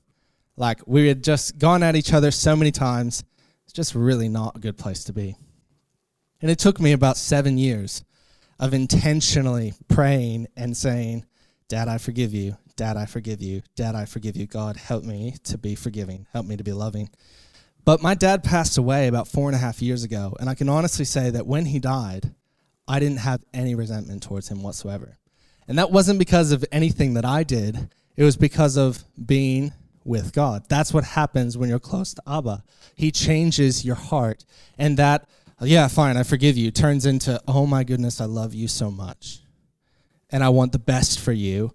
Like 0.57 0.81
we 0.85 1.07
had 1.07 1.23
just 1.23 1.57
gone 1.57 1.83
at 1.83 1.95
each 1.95 2.13
other 2.13 2.31
so 2.31 2.55
many 2.55 2.71
times. 2.71 3.23
It's 3.63 3.73
just 3.73 3.95
really 3.95 4.27
not 4.27 4.55
a 4.55 4.59
good 4.59 4.77
place 4.77 5.03
to 5.05 5.13
be. 5.13 5.35
And 6.41 6.49
it 6.49 6.57
took 6.59 6.79
me 6.79 6.91
about 6.91 7.17
seven 7.17 7.57
years 7.57 8.03
of 8.59 8.73
intentionally 8.73 9.73
praying 9.87 10.47
and 10.55 10.75
saying, 10.75 11.25
Dad, 11.67 11.87
I 11.87 11.97
forgive 11.97 12.33
you. 12.33 12.57
Dad, 12.75 12.97
I 12.97 13.05
forgive 13.05 13.41
you. 13.41 13.61
Dad, 13.75 13.95
I 13.95 14.05
forgive 14.05 14.35
you. 14.35 14.47
God, 14.47 14.75
help 14.75 15.03
me 15.03 15.35
to 15.43 15.57
be 15.57 15.75
forgiving. 15.75 16.25
Help 16.33 16.45
me 16.45 16.57
to 16.57 16.63
be 16.63 16.73
loving. 16.73 17.09
But 17.85 18.01
my 18.01 18.15
dad 18.15 18.43
passed 18.43 18.77
away 18.77 19.07
about 19.07 19.27
four 19.27 19.47
and 19.49 19.55
a 19.55 19.59
half 19.59 19.81
years 19.81 20.03
ago. 20.03 20.35
And 20.39 20.49
I 20.49 20.55
can 20.55 20.67
honestly 20.67 21.05
say 21.05 21.29
that 21.29 21.45
when 21.45 21.65
he 21.65 21.79
died, 21.79 22.33
I 22.89 22.99
didn't 22.99 23.19
have 23.19 23.45
any 23.53 23.75
resentment 23.75 24.23
towards 24.23 24.49
him 24.49 24.63
whatsoever. 24.63 25.17
And 25.67 25.77
that 25.77 25.91
wasn't 25.91 26.17
because 26.17 26.51
of 26.51 26.65
anything 26.71 27.13
that 27.13 27.23
I 27.23 27.43
did, 27.43 27.89
it 28.17 28.23
was 28.23 28.35
because 28.35 28.75
of 28.75 29.05
being 29.23 29.71
with 30.03 30.33
God. 30.33 30.65
That's 30.67 30.91
what 30.91 31.03
happens 31.03 31.55
when 31.55 31.69
you're 31.69 31.79
close 31.79 32.15
to 32.15 32.23
Abba. 32.27 32.63
He 32.95 33.11
changes 33.11 33.85
your 33.85 33.95
heart. 33.95 34.43
And 34.77 34.97
that, 34.97 35.29
yeah, 35.61 35.87
fine, 35.87 36.17
I 36.17 36.23
forgive 36.23 36.57
you, 36.57 36.71
turns 36.71 37.05
into, 37.05 37.39
oh 37.47 37.67
my 37.67 37.83
goodness, 37.83 38.19
I 38.19 38.25
love 38.25 38.55
you 38.55 38.67
so 38.67 38.89
much. 38.89 39.39
And 40.31 40.43
I 40.43 40.49
want 40.49 40.71
the 40.71 40.79
best 40.79 41.19
for 41.19 41.31
you. 41.31 41.73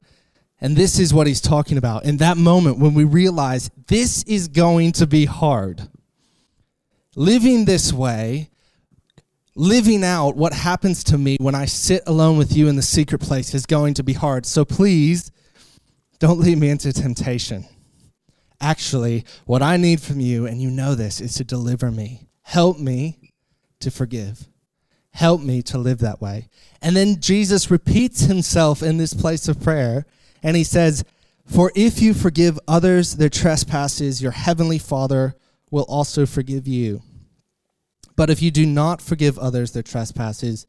And 0.61 0.77
this 0.77 0.99
is 0.99 1.15
what 1.15 1.29
he's 1.29 1.41
talking 1.41 1.79
about. 1.79 2.05
In 2.05 2.17
that 2.17 2.37
moment, 2.37 2.79
when 2.79 2.95
we 2.95 3.05
realize 3.05 3.71
this 3.87 4.25
is 4.25 4.49
going 4.49 4.93
to 4.93 5.07
be 5.07 5.27
hard, 5.27 5.89
living 7.15 7.65
this 7.65 7.93
way, 7.93 8.51
living 9.57 10.03
out 10.05 10.37
what 10.37 10.53
happens 10.53 11.05
to 11.05 11.19
me 11.19 11.37
when 11.41 11.55
I 11.55 11.67
sit 11.67 12.03
alone 12.07 12.37
with 12.37 12.57
you 12.57 12.69
in 12.69 12.77
the 12.77 12.83
secret 12.83 13.21
place 13.21 13.55
is 13.55 13.67
going 13.67 13.95
to 13.95 14.03
be 14.03 14.13
hard. 14.13 14.47
So 14.47 14.65
please 14.65 15.31
don't 16.19 16.41
lead 16.41 16.59
me 16.59 16.71
into 16.71 16.93
temptation. 16.93 17.67
Actually, 18.61 19.25
what 19.45 19.63
I 19.63 19.77
need 19.77 20.01
from 20.01 20.21
you, 20.21 20.47
and 20.47 20.61
you 20.61 20.71
know 20.71 20.95
this, 20.95 21.21
is 21.21 21.35
to 21.35 21.45
deliver 21.45 21.91
me. 21.91 22.29
Help 22.43 22.79
me 22.79 23.33
to 23.81 23.91
forgive. 23.91 24.49
Help 25.11 25.41
me 25.41 25.63
to 25.63 25.79
live 25.79 25.99
that 25.99 26.21
way. 26.21 26.49
And 26.83 26.97
then 26.97 27.21
Jesus 27.21 27.71
repeats 27.71 28.23
himself 28.23 28.83
in 28.83 28.97
this 28.97 29.15
place 29.15 29.49
of 29.49 29.61
prayer, 29.61 30.07
and 30.43 30.57
he 30.57 30.65
says, 30.65 31.05
For 31.47 31.71
if 31.75 32.01
you 32.01 32.15
forgive 32.15 32.59
others 32.67 33.17
their 33.17 33.29
trespasses, 33.29 34.23
your 34.23 34.33
heavenly 34.33 34.79
Father 34.79 35.37
will 35.71 35.85
also 35.89 36.27
forgive 36.27 36.67
you. 36.67 37.03
But 38.17 38.31
if 38.31 38.41
you 38.41 38.51
do 38.51 38.67
not 38.67 39.03
forgive 39.03 39.39
others 39.39 39.73
their 39.73 39.83
trespasses, 39.83 40.67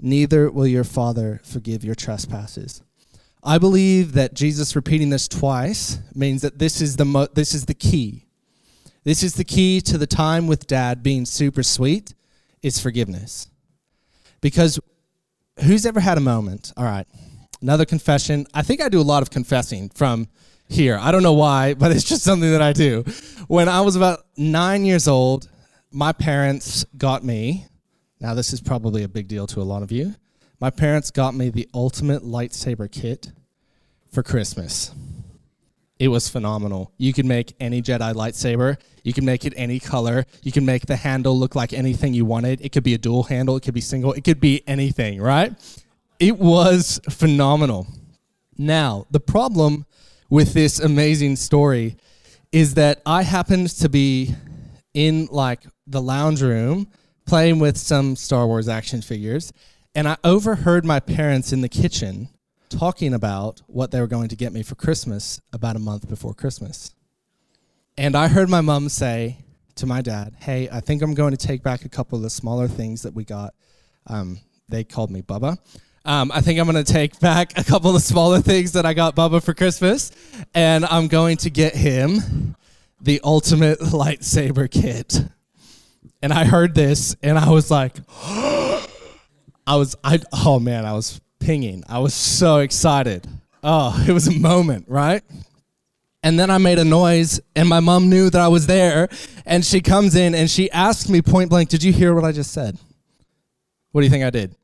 neither 0.00 0.50
will 0.50 0.66
your 0.66 0.84
Father 0.84 1.40
forgive 1.44 1.84
your 1.84 1.94
trespasses. 1.94 2.82
I 3.44 3.58
believe 3.58 4.12
that 4.12 4.34
Jesus 4.34 4.76
repeating 4.76 5.10
this 5.10 5.26
twice 5.26 5.98
means 6.14 6.42
that 6.42 6.58
this 6.58 6.80
is 6.80 6.96
the 6.96 7.04
mo- 7.04 7.28
this 7.34 7.54
is 7.54 7.64
the 7.64 7.74
key. 7.74 8.26
This 9.04 9.22
is 9.22 9.34
the 9.34 9.44
key 9.44 9.80
to 9.80 9.98
the 9.98 10.06
time 10.06 10.46
with 10.46 10.68
dad 10.68 11.02
being 11.02 11.24
super 11.24 11.64
sweet 11.64 12.14
is 12.62 12.78
forgiveness. 12.78 13.48
Because 14.40 14.78
who's 15.64 15.84
ever 15.84 15.98
had 15.98 16.18
a 16.18 16.20
moment? 16.20 16.72
All 16.76 16.84
right. 16.84 17.06
Another 17.60 17.84
confession. 17.84 18.46
I 18.54 18.62
think 18.62 18.80
I 18.80 18.88
do 18.88 19.00
a 19.00 19.02
lot 19.02 19.22
of 19.22 19.30
confessing 19.30 19.88
from 19.88 20.28
here. 20.68 20.98
I 21.00 21.10
don't 21.10 21.22
know 21.24 21.32
why, 21.32 21.74
but 21.74 21.90
it's 21.90 22.04
just 22.04 22.22
something 22.22 22.50
that 22.50 22.62
I 22.62 22.72
do. 22.72 23.04
When 23.48 23.68
I 23.68 23.80
was 23.80 23.96
about 23.96 24.24
9 24.36 24.84
years 24.84 25.08
old, 25.08 25.48
my 25.92 26.12
parents 26.12 26.84
got 26.96 27.24
me. 27.24 27.66
Now 28.20 28.34
this 28.34 28.52
is 28.52 28.60
probably 28.60 29.02
a 29.02 29.08
big 29.08 29.28
deal 29.28 29.46
to 29.48 29.60
a 29.60 29.64
lot 29.64 29.82
of 29.82 29.92
you 29.92 30.14
my 30.62 30.70
parents 30.70 31.10
got 31.10 31.34
me 31.34 31.48
the 31.48 31.68
ultimate 31.74 32.22
lightsaber 32.22 32.88
kit 32.88 33.32
for 34.12 34.22
Christmas. 34.22 34.94
It 35.98 36.06
was 36.06 36.28
phenomenal. 36.28 36.92
You 36.98 37.12
could 37.12 37.26
make 37.26 37.56
any 37.58 37.82
Jedi 37.82 38.14
lightsaber. 38.14 38.76
You 39.02 39.12
can 39.12 39.24
make 39.24 39.44
it 39.44 39.54
any 39.56 39.80
color. 39.80 40.24
You 40.44 40.52
can 40.52 40.64
make 40.64 40.86
the 40.86 40.94
handle 40.94 41.36
look 41.36 41.56
like 41.56 41.72
anything 41.72 42.14
you 42.14 42.24
wanted. 42.24 42.60
It 42.60 42.70
could 42.70 42.84
be 42.84 42.94
a 42.94 42.98
dual 42.98 43.24
handle. 43.24 43.56
It 43.56 43.64
could 43.64 43.74
be 43.74 43.80
single. 43.80 44.12
It 44.12 44.22
could 44.22 44.38
be 44.38 44.62
anything, 44.68 45.20
right? 45.20 45.52
It 46.20 46.38
was 46.38 47.00
phenomenal. 47.10 47.88
Now, 48.56 49.08
the 49.10 49.18
problem 49.18 49.84
with 50.30 50.54
this 50.54 50.78
amazing 50.78 51.34
story 51.34 51.96
is 52.52 52.74
that 52.74 53.02
I 53.04 53.24
happened 53.24 53.70
to 53.80 53.88
be 53.88 54.36
in 54.94 55.26
like 55.32 55.66
the 55.92 56.02
lounge 56.02 56.42
room 56.42 56.88
playing 57.26 57.58
with 57.58 57.76
some 57.76 58.16
Star 58.16 58.46
Wars 58.46 58.68
action 58.68 59.00
figures 59.00 59.52
and 59.94 60.08
I 60.08 60.16
overheard 60.24 60.84
my 60.84 61.00
parents 61.00 61.52
in 61.52 61.60
the 61.60 61.68
kitchen 61.68 62.28
talking 62.70 63.12
about 63.12 63.60
what 63.66 63.90
they 63.90 64.00
were 64.00 64.06
going 64.06 64.28
to 64.28 64.36
get 64.36 64.52
me 64.52 64.62
for 64.62 64.74
Christmas 64.74 65.40
about 65.52 65.76
a 65.76 65.78
month 65.78 66.08
before 66.08 66.32
Christmas. 66.32 66.94
And 67.98 68.16
I 68.16 68.28
heard 68.28 68.48
my 68.48 68.62
mom 68.62 68.88
say 68.88 69.44
to 69.74 69.86
my 69.86 70.00
dad, 70.00 70.34
Hey, 70.40 70.68
I 70.70 70.80
think 70.80 71.02
I'm 71.02 71.12
going 71.12 71.32
to 71.32 71.46
take 71.46 71.62
back 71.62 71.84
a 71.84 71.90
couple 71.90 72.16
of 72.16 72.22
the 72.22 72.30
smaller 72.30 72.68
things 72.68 73.02
that 73.02 73.14
we 73.14 73.24
got. 73.24 73.54
Um, 74.06 74.40
they 74.68 74.84
called 74.84 75.10
me 75.10 75.20
Bubba. 75.20 75.58
Um, 76.04 76.32
I 76.32 76.40
think 76.40 76.58
I'm 76.58 76.68
going 76.68 76.82
to 76.82 76.92
take 76.92 77.20
back 77.20 77.56
a 77.58 77.62
couple 77.62 77.94
of 77.94 78.02
smaller 78.02 78.40
things 78.40 78.72
that 78.72 78.86
I 78.86 78.94
got 78.94 79.14
Bubba 79.14 79.42
for 79.42 79.54
Christmas, 79.54 80.10
and 80.54 80.84
I'm 80.84 81.06
going 81.06 81.36
to 81.38 81.50
get 81.50 81.76
him 81.76 82.56
the 83.00 83.20
ultimate 83.22 83.78
lightsaber 83.80 84.70
kit. 84.70 85.20
And 86.22 86.32
I 86.32 86.44
heard 86.44 86.74
this, 86.74 87.16
and 87.22 87.36
I 87.36 87.50
was 87.50 87.70
like, 87.70 87.96
I 89.66 89.76
was, 89.76 89.96
I, 90.04 90.20
oh 90.32 90.60
man, 90.60 90.86
I 90.86 90.92
was 90.92 91.20
pinging. 91.40 91.82
I 91.88 91.98
was 91.98 92.14
so 92.14 92.58
excited. 92.58 93.26
Oh, 93.62 94.04
it 94.08 94.12
was 94.12 94.28
a 94.28 94.38
moment, 94.38 94.86
right? 94.88 95.22
And 96.22 96.38
then 96.38 96.50
I 96.50 96.58
made 96.58 96.78
a 96.78 96.84
noise, 96.84 97.40
and 97.56 97.68
my 97.68 97.80
mom 97.80 98.08
knew 98.08 98.30
that 98.30 98.40
I 98.40 98.48
was 98.48 98.66
there. 98.66 99.08
And 99.44 99.64
she 99.64 99.80
comes 99.80 100.14
in 100.14 100.36
and 100.36 100.48
she 100.48 100.70
asked 100.70 101.10
me 101.10 101.20
point 101.20 101.50
blank, 101.50 101.68
Did 101.68 101.82
you 101.82 101.92
hear 101.92 102.14
what 102.14 102.24
I 102.24 102.30
just 102.30 102.52
said? 102.52 102.78
What 103.90 104.02
do 104.02 104.06
you 104.06 104.10
think 104.10 104.24
I 104.24 104.30
did? 104.30 104.54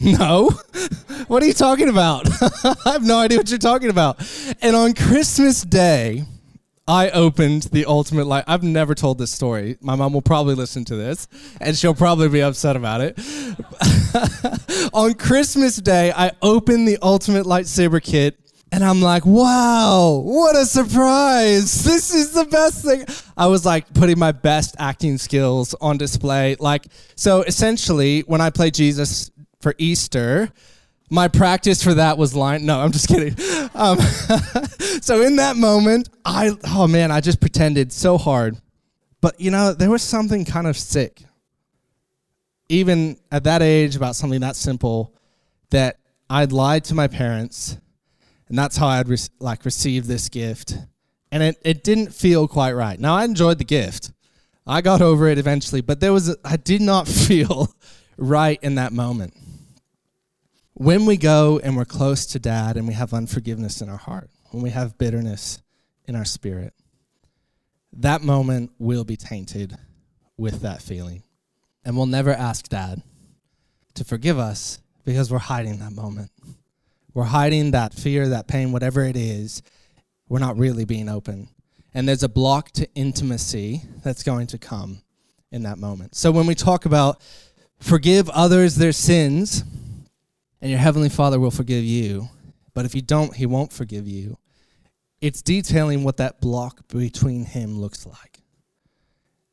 No. 0.00 0.50
what 1.28 1.42
are 1.42 1.46
you 1.46 1.52
talking 1.52 1.88
about? 1.88 2.28
I 2.64 2.92
have 2.92 3.04
no 3.04 3.18
idea 3.18 3.38
what 3.38 3.50
you're 3.50 3.58
talking 3.58 3.90
about. 3.90 4.18
And 4.60 4.74
on 4.74 4.94
Christmas 4.94 5.62
Day, 5.62 6.24
I 6.88 7.10
opened 7.10 7.64
the 7.64 7.84
ultimate 7.84 8.26
light. 8.26 8.44
I've 8.46 8.62
never 8.62 8.94
told 8.94 9.18
this 9.18 9.30
story. 9.30 9.76
My 9.82 9.94
mom 9.94 10.14
will 10.14 10.22
probably 10.22 10.54
listen 10.54 10.86
to 10.86 10.96
this 10.96 11.28
and 11.60 11.76
she'll 11.76 11.94
probably 11.94 12.30
be 12.30 12.40
upset 12.40 12.76
about 12.76 13.02
it. 13.02 13.18
On 14.94 15.12
Christmas 15.12 15.76
Day, 15.76 16.12
I 16.12 16.32
opened 16.40 16.88
the 16.88 16.96
ultimate 17.02 17.44
lightsaber 17.44 18.02
kit 18.02 18.40
and 18.72 18.82
I'm 18.82 19.02
like, 19.02 19.26
wow, 19.26 20.22
what 20.24 20.56
a 20.56 20.64
surprise. 20.64 21.84
This 21.84 22.14
is 22.14 22.32
the 22.32 22.46
best 22.46 22.82
thing. 22.82 23.04
I 23.36 23.48
was 23.48 23.66
like 23.66 23.92
putting 23.92 24.18
my 24.18 24.32
best 24.32 24.74
acting 24.78 25.18
skills 25.18 25.74
on 25.82 25.98
display. 25.98 26.56
Like, 26.58 26.86
so 27.16 27.42
essentially, 27.42 28.20
when 28.20 28.40
I 28.40 28.48
play 28.48 28.70
Jesus 28.70 29.30
for 29.60 29.74
Easter, 29.76 30.50
my 31.10 31.28
practice 31.28 31.82
for 31.82 31.94
that 31.94 32.18
was 32.18 32.34
line. 32.34 32.66
No, 32.66 32.80
I'm 32.80 32.92
just 32.92 33.08
kidding. 33.08 33.34
Um, 33.74 33.98
so 35.00 35.22
in 35.22 35.36
that 35.36 35.56
moment, 35.56 36.08
I 36.24 36.52
oh 36.66 36.86
man, 36.86 37.10
I 37.10 37.20
just 37.20 37.40
pretended 37.40 37.92
so 37.92 38.18
hard, 38.18 38.56
but 39.20 39.40
you 39.40 39.50
know 39.50 39.72
there 39.72 39.90
was 39.90 40.02
something 40.02 40.44
kind 40.44 40.66
of 40.66 40.76
sick, 40.76 41.22
even 42.68 43.16
at 43.32 43.44
that 43.44 43.62
age, 43.62 43.96
about 43.96 44.16
something 44.16 44.40
that 44.40 44.56
simple, 44.56 45.14
that 45.70 45.98
I'd 46.28 46.52
lied 46.52 46.84
to 46.84 46.94
my 46.94 47.08
parents, 47.08 47.78
and 48.48 48.58
that's 48.58 48.76
how 48.76 48.88
I'd 48.88 49.08
re- 49.08 49.16
like 49.38 49.64
received 49.64 50.08
this 50.08 50.28
gift, 50.28 50.76
and 51.32 51.42
it 51.42 51.58
it 51.64 51.84
didn't 51.84 52.14
feel 52.14 52.46
quite 52.48 52.72
right. 52.72 52.98
Now 52.98 53.14
I 53.14 53.24
enjoyed 53.24 53.58
the 53.58 53.64
gift, 53.64 54.12
I 54.66 54.82
got 54.82 55.00
over 55.00 55.28
it 55.28 55.38
eventually, 55.38 55.80
but 55.80 56.00
there 56.00 56.12
was 56.12 56.28
a, 56.28 56.36
I 56.44 56.56
did 56.56 56.82
not 56.82 57.08
feel 57.08 57.74
right 58.18 58.58
in 58.62 58.74
that 58.74 58.92
moment 58.92 59.32
when 60.78 61.06
we 61.06 61.16
go 61.16 61.58
and 61.58 61.76
we're 61.76 61.84
close 61.84 62.24
to 62.24 62.38
dad 62.38 62.76
and 62.76 62.86
we 62.86 62.94
have 62.94 63.12
unforgiveness 63.12 63.82
in 63.82 63.88
our 63.88 63.96
heart, 63.96 64.30
when 64.50 64.62
we 64.62 64.70
have 64.70 64.96
bitterness 64.96 65.60
in 66.06 66.14
our 66.14 66.24
spirit, 66.24 66.72
that 67.92 68.22
moment 68.22 68.70
will 68.78 69.02
be 69.02 69.16
tainted 69.16 69.76
with 70.36 70.60
that 70.60 70.80
feeling. 70.80 71.24
And 71.84 71.96
we'll 71.96 72.06
never 72.06 72.32
ask 72.32 72.68
dad 72.68 73.02
to 73.94 74.04
forgive 74.04 74.38
us 74.38 74.78
because 75.04 75.32
we're 75.32 75.38
hiding 75.38 75.80
that 75.80 75.92
moment. 75.92 76.30
We're 77.12 77.24
hiding 77.24 77.72
that 77.72 77.92
fear, 77.92 78.28
that 78.28 78.46
pain, 78.46 78.70
whatever 78.70 79.02
it 79.02 79.16
is. 79.16 79.62
We're 80.28 80.38
not 80.38 80.56
really 80.56 80.84
being 80.84 81.08
open. 81.08 81.48
And 81.92 82.08
there's 82.08 82.22
a 82.22 82.28
block 82.28 82.70
to 82.72 82.88
intimacy 82.94 83.82
that's 84.04 84.22
going 84.22 84.46
to 84.48 84.58
come 84.58 85.02
in 85.50 85.64
that 85.64 85.78
moment. 85.78 86.14
So 86.14 86.30
when 86.30 86.46
we 86.46 86.54
talk 86.54 86.84
about 86.84 87.20
forgive 87.80 88.28
others 88.30 88.76
their 88.76 88.92
sins, 88.92 89.64
and 90.60 90.70
your 90.70 90.80
heavenly 90.80 91.08
Father 91.08 91.38
will 91.38 91.50
forgive 91.50 91.84
you. 91.84 92.28
But 92.74 92.84
if 92.84 92.94
you 92.94 93.02
don't, 93.02 93.34
he 93.34 93.46
won't 93.46 93.72
forgive 93.72 94.06
you. 94.06 94.38
It's 95.20 95.42
detailing 95.42 96.04
what 96.04 96.16
that 96.18 96.40
block 96.40 96.86
between 96.88 97.44
him 97.44 97.80
looks 97.80 98.06
like. 98.06 98.40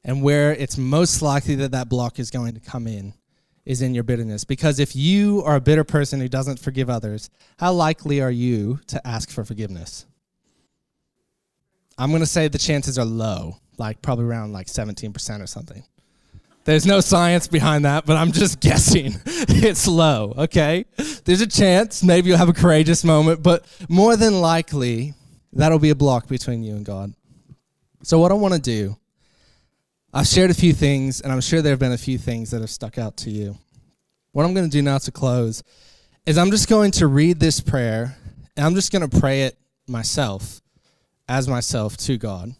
And 0.04 0.22
where 0.22 0.54
it's 0.54 0.78
most 0.78 1.22
likely 1.22 1.56
that 1.56 1.72
that 1.72 1.90
block 1.90 2.20
is 2.20 2.30
going 2.30 2.54
to 2.54 2.60
come 2.60 2.86
in 2.86 3.16
is 3.66 3.82
in 3.82 3.96
your 3.96 4.04
bitterness. 4.04 4.44
Because 4.44 4.80
if 4.80 4.96
you 4.96 5.42
are 5.44 5.56
a 5.56 5.62
bitter 5.62 5.84
person 5.84 6.20
who 6.20 6.30
doesn't 6.30 6.60
forgive 6.60 6.90
others, 6.90 7.32
how 7.58 7.74
likely 7.74 8.22
are 8.22 8.32
you 8.32 8.80
to 8.88 9.06
ask 9.08 9.32
for 9.32 9.44
forgiveness? 9.44 10.06
I'm 11.98 12.12
going 12.12 12.22
to 12.22 12.28
say 12.28 12.48
the 12.48 12.60
chances 12.60 13.00
are 13.00 13.06
low, 13.06 13.58
like 13.78 14.02
probably 14.02 14.26
around 14.26 14.54
like 14.54 14.68
17% 14.68 15.42
or 15.42 15.48
something. 15.48 15.84
There's 16.66 16.88
no 16.88 17.00
science 17.00 17.48
behind 17.48 17.86
that, 17.86 18.08
but 18.08 18.18
I'm 18.18 18.32
just 18.32 18.60
guessing. 18.60 19.14
it's 19.26 19.88
low, 19.88 20.34
okay? 20.38 20.86
There's 21.24 21.42
a 21.42 21.48
chance 21.48 22.04
maybe 22.04 22.30
you'll 22.30 22.40
have 22.40 22.50
a 22.50 22.54
courageous 22.54 23.04
moment, 23.04 23.44
but 23.44 23.66
more 23.88 24.18
than 24.18 24.42
likely, 24.42 25.14
that'll 25.54 25.80
be 25.80 25.92
a 25.92 25.96
block 25.96 26.28
between 26.28 26.64
you 26.64 26.76
and 26.76 26.84
God. 26.84 27.14
So, 28.02 28.20
what 28.20 28.32
I 28.32 28.36
want 28.36 28.56
to 28.56 28.60
do, 28.60 28.98
I've 30.12 30.28
shared 30.28 30.50
a 30.50 30.56
few 30.56 30.74
things, 30.74 31.22
and 31.22 31.32
I'm 31.32 31.42
sure 31.42 31.62
there 31.62 31.72
have 31.72 31.80
been 31.80 31.92
a 31.92 31.98
few 31.98 32.18
things 32.18 32.50
that 32.52 32.62
have 32.62 32.70
stuck 32.70 32.98
out 32.98 33.16
to 33.18 33.30
you. 33.30 33.58
What 34.32 34.46
I'm 34.46 34.54
going 34.54 34.70
to 34.70 34.72
do 34.72 34.82
now 34.82 34.98
to 34.98 35.12
close 35.12 35.64
is 36.26 36.38
I'm 36.38 36.52
just 36.52 36.68
going 36.68 36.92
to 36.92 37.08
read 37.08 37.40
this 37.40 37.62
prayer, 37.62 38.18
and 38.58 38.66
I'm 38.66 38.74
just 38.74 38.92
going 38.92 39.08
to 39.08 39.20
pray 39.20 39.44
it 39.44 39.58
myself, 39.88 40.62
as 41.30 41.48
myself 41.48 41.96
to 41.98 42.18
God. 42.18 42.56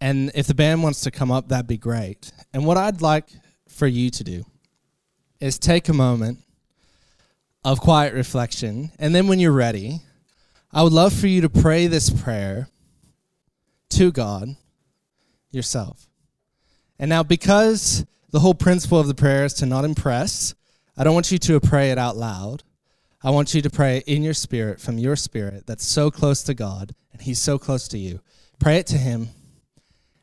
And 0.00 0.30
if 0.34 0.46
the 0.46 0.54
band 0.54 0.82
wants 0.82 1.00
to 1.02 1.10
come 1.10 1.30
up, 1.30 1.48
that'd 1.48 1.66
be 1.66 1.76
great. 1.76 2.30
And 2.52 2.64
what 2.64 2.76
I'd 2.76 3.02
like 3.02 3.28
for 3.68 3.86
you 3.86 4.10
to 4.10 4.24
do 4.24 4.44
is 5.40 5.58
take 5.58 5.88
a 5.88 5.92
moment 5.92 6.38
of 7.64 7.80
quiet 7.80 8.14
reflection. 8.14 8.92
And 8.98 9.14
then 9.14 9.28
when 9.28 9.40
you're 9.40 9.52
ready, 9.52 10.00
I 10.72 10.82
would 10.82 10.92
love 10.92 11.12
for 11.12 11.26
you 11.26 11.40
to 11.42 11.48
pray 11.48 11.86
this 11.86 12.10
prayer 12.10 12.68
to 13.90 14.12
God 14.12 14.56
yourself. 15.50 16.08
And 16.98 17.08
now, 17.08 17.22
because 17.22 18.04
the 18.30 18.40
whole 18.40 18.54
principle 18.54 18.98
of 18.98 19.06
the 19.06 19.14
prayer 19.14 19.44
is 19.44 19.54
to 19.54 19.66
not 19.66 19.84
impress, 19.84 20.54
I 20.96 21.04
don't 21.04 21.14
want 21.14 21.32
you 21.32 21.38
to 21.38 21.60
pray 21.60 21.90
it 21.90 21.98
out 21.98 22.16
loud. 22.16 22.62
I 23.22 23.30
want 23.30 23.54
you 23.54 23.62
to 23.62 23.70
pray 23.70 24.02
in 24.06 24.22
your 24.22 24.34
spirit, 24.34 24.80
from 24.80 24.98
your 24.98 25.16
spirit 25.16 25.66
that's 25.66 25.86
so 25.86 26.10
close 26.10 26.42
to 26.44 26.54
God, 26.54 26.94
and 27.12 27.22
He's 27.22 27.40
so 27.40 27.58
close 27.58 27.88
to 27.88 27.98
you. 27.98 28.20
Pray 28.60 28.76
it 28.76 28.86
to 28.88 28.98
Him 28.98 29.28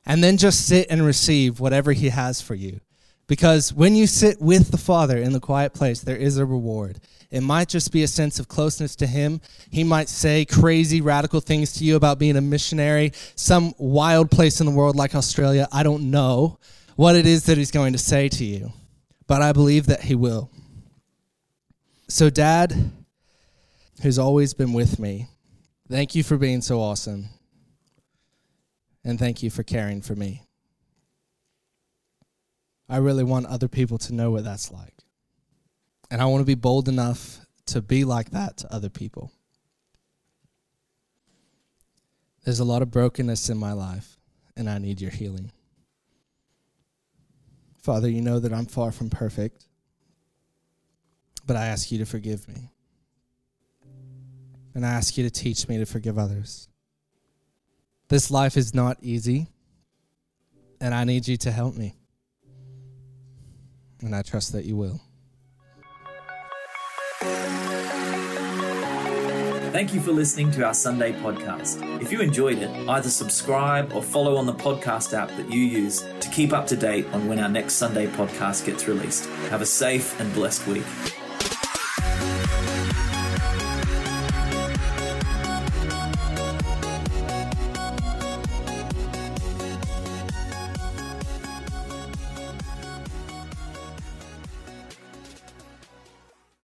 and 0.06 0.24
then 0.24 0.38
just 0.38 0.68
sit 0.68 0.88
and 0.90 1.06
receive 1.06 1.60
whatever 1.60 1.92
He 1.92 2.10
has 2.10 2.42
for 2.42 2.56
you. 2.56 2.80
Because 3.28 3.74
when 3.74 3.96
you 3.96 4.06
sit 4.06 4.40
with 4.40 4.70
the 4.70 4.78
Father 4.78 5.18
in 5.18 5.34
the 5.34 5.40
quiet 5.40 5.74
place, 5.74 6.02
there 6.02 6.16
is 6.16 6.38
a 6.38 6.46
reward. 6.46 7.00
It 7.32 7.42
might 7.42 7.68
just 7.68 7.92
be 7.92 8.04
a 8.04 8.08
sense 8.08 8.38
of 8.38 8.48
closeness 8.48 8.96
to 8.98 9.08
Him. 9.08 9.42
He 9.72 9.84
might 9.84 10.10
say 10.10 10.46
crazy, 10.46 11.02
radical 11.02 11.40
things 11.42 11.74
to 11.74 11.84
you 11.84 11.96
about 11.96 12.20
being 12.20 12.38
a 12.38 12.42
missionary, 12.42 13.14
some 13.36 13.74
wild 13.80 14.30
place 14.30 14.60
in 14.60 14.68
the 14.68 14.72
world 14.72 14.96
like 14.96 15.16
Australia. 15.16 15.68
I 15.72 15.82
don't 15.82 16.12
know 16.12 16.60
what 16.96 17.16
it 17.16 17.26
is 17.26 17.46
that 17.46 17.58
He's 17.58 17.72
going 17.72 17.94
to 17.94 18.00
say 18.00 18.30
to 18.30 18.46
you, 18.46 18.72
but 19.28 19.42
I 19.42 19.54
believe 19.54 19.88
that 19.88 20.02
He 20.02 20.14
will. 20.14 20.52
So, 22.08 22.30
Dad, 22.30 22.92
who's 24.04 24.20
always 24.20 24.54
been 24.54 24.74
with 24.74 25.00
me, 25.00 25.28
thank 25.90 26.14
you 26.14 26.22
for 26.22 26.38
being 26.38 26.62
so 26.62 26.80
awesome 26.80 27.30
and 29.06 29.20
thank 29.20 29.44
you 29.44 29.50
for 29.50 29.64
caring 29.64 30.02
for 30.02 30.16
me. 30.16 30.42
I 32.90 32.98
really 32.98 33.24
want 33.24 33.46
other 33.46 33.68
people 33.68 33.98
to 34.00 34.14
know 34.14 34.32
what 34.32 34.44
that's 34.44 34.72
like. 34.72 34.96
And 36.12 36.22
I 36.22 36.26
want 36.26 36.42
to 36.42 36.46
be 36.46 36.56
bold 36.56 36.90
enough 36.90 37.40
to 37.68 37.82
be 37.82 38.04
like 38.04 38.32
that 38.32 38.58
to 38.58 38.74
other 38.74 38.90
people. 38.90 39.32
There's 42.44 42.60
a 42.60 42.66
lot 42.66 42.82
of 42.82 42.92
brokenness 42.92 43.50
in 43.50 43.58
my 43.58 43.74
life, 43.74 44.18
and 44.56 44.70
I 44.70 44.78
need 44.78 45.02
your 45.02 45.12
healing. 45.12 45.52
Father, 47.82 48.10
you 48.10 48.22
know 48.22 48.40
that 48.40 48.54
I'm 48.54 48.68
far 48.68 48.92
from 48.92 49.10
perfect, 49.10 49.66
but 51.46 51.56
I 51.56 51.68
ask 51.68 51.92
you 51.92 51.98
to 52.00 52.06
forgive 52.06 52.48
me. 52.48 52.70
And 54.76 54.86
I 54.86 54.90
ask 54.90 55.18
you 55.18 55.24
to 55.24 55.32
teach 55.32 55.68
me 55.68 55.78
to 55.78 55.86
forgive 55.86 56.20
others. 56.20 56.68
This 58.08 58.30
life 58.30 58.56
is 58.56 58.76
not 58.76 58.98
easy, 59.02 59.48
and 60.80 60.94
I 60.94 61.06
need 61.06 61.28
you 61.28 61.38
to 61.38 61.52
help 61.52 61.76
me. 61.76 61.96
And 64.02 64.16
I 64.16 64.22
trust 64.22 64.54
that 64.54 64.66
you 64.66 64.76
will. 64.76 65.02
Thank 69.72 69.94
you 69.94 70.00
for 70.00 70.12
listening 70.12 70.52
to 70.52 70.64
our 70.64 70.74
Sunday 70.74 71.14
podcast. 71.14 72.02
If 72.02 72.12
you 72.12 72.22
enjoyed 72.22 72.60
it, 72.60 72.70
either 72.88 73.10
subscribe 73.10 73.92
or 73.94 74.04
follow 74.04 74.38
on 74.38 74.46
the 74.46 74.54
podcast 74.54 75.14
app 75.14 75.30
that 75.30 75.52
you 75.52 75.60
use 75.60 76.06
to 76.20 76.30
keep 76.30 76.54
up 76.54 76.68
to 76.68 76.78
date 76.78 77.08
on 77.12 77.28
when 77.28 77.40
our 77.40 77.50
next 77.50 77.74
Sunday 77.74 78.06
podcast 78.08 78.66
gets 78.66 78.88
released. 78.88 79.26
Have 79.50 79.62
a 79.62 79.66
safe 79.66 80.18
and 80.20 80.32
blessed 80.34 80.66
week. 80.68 80.86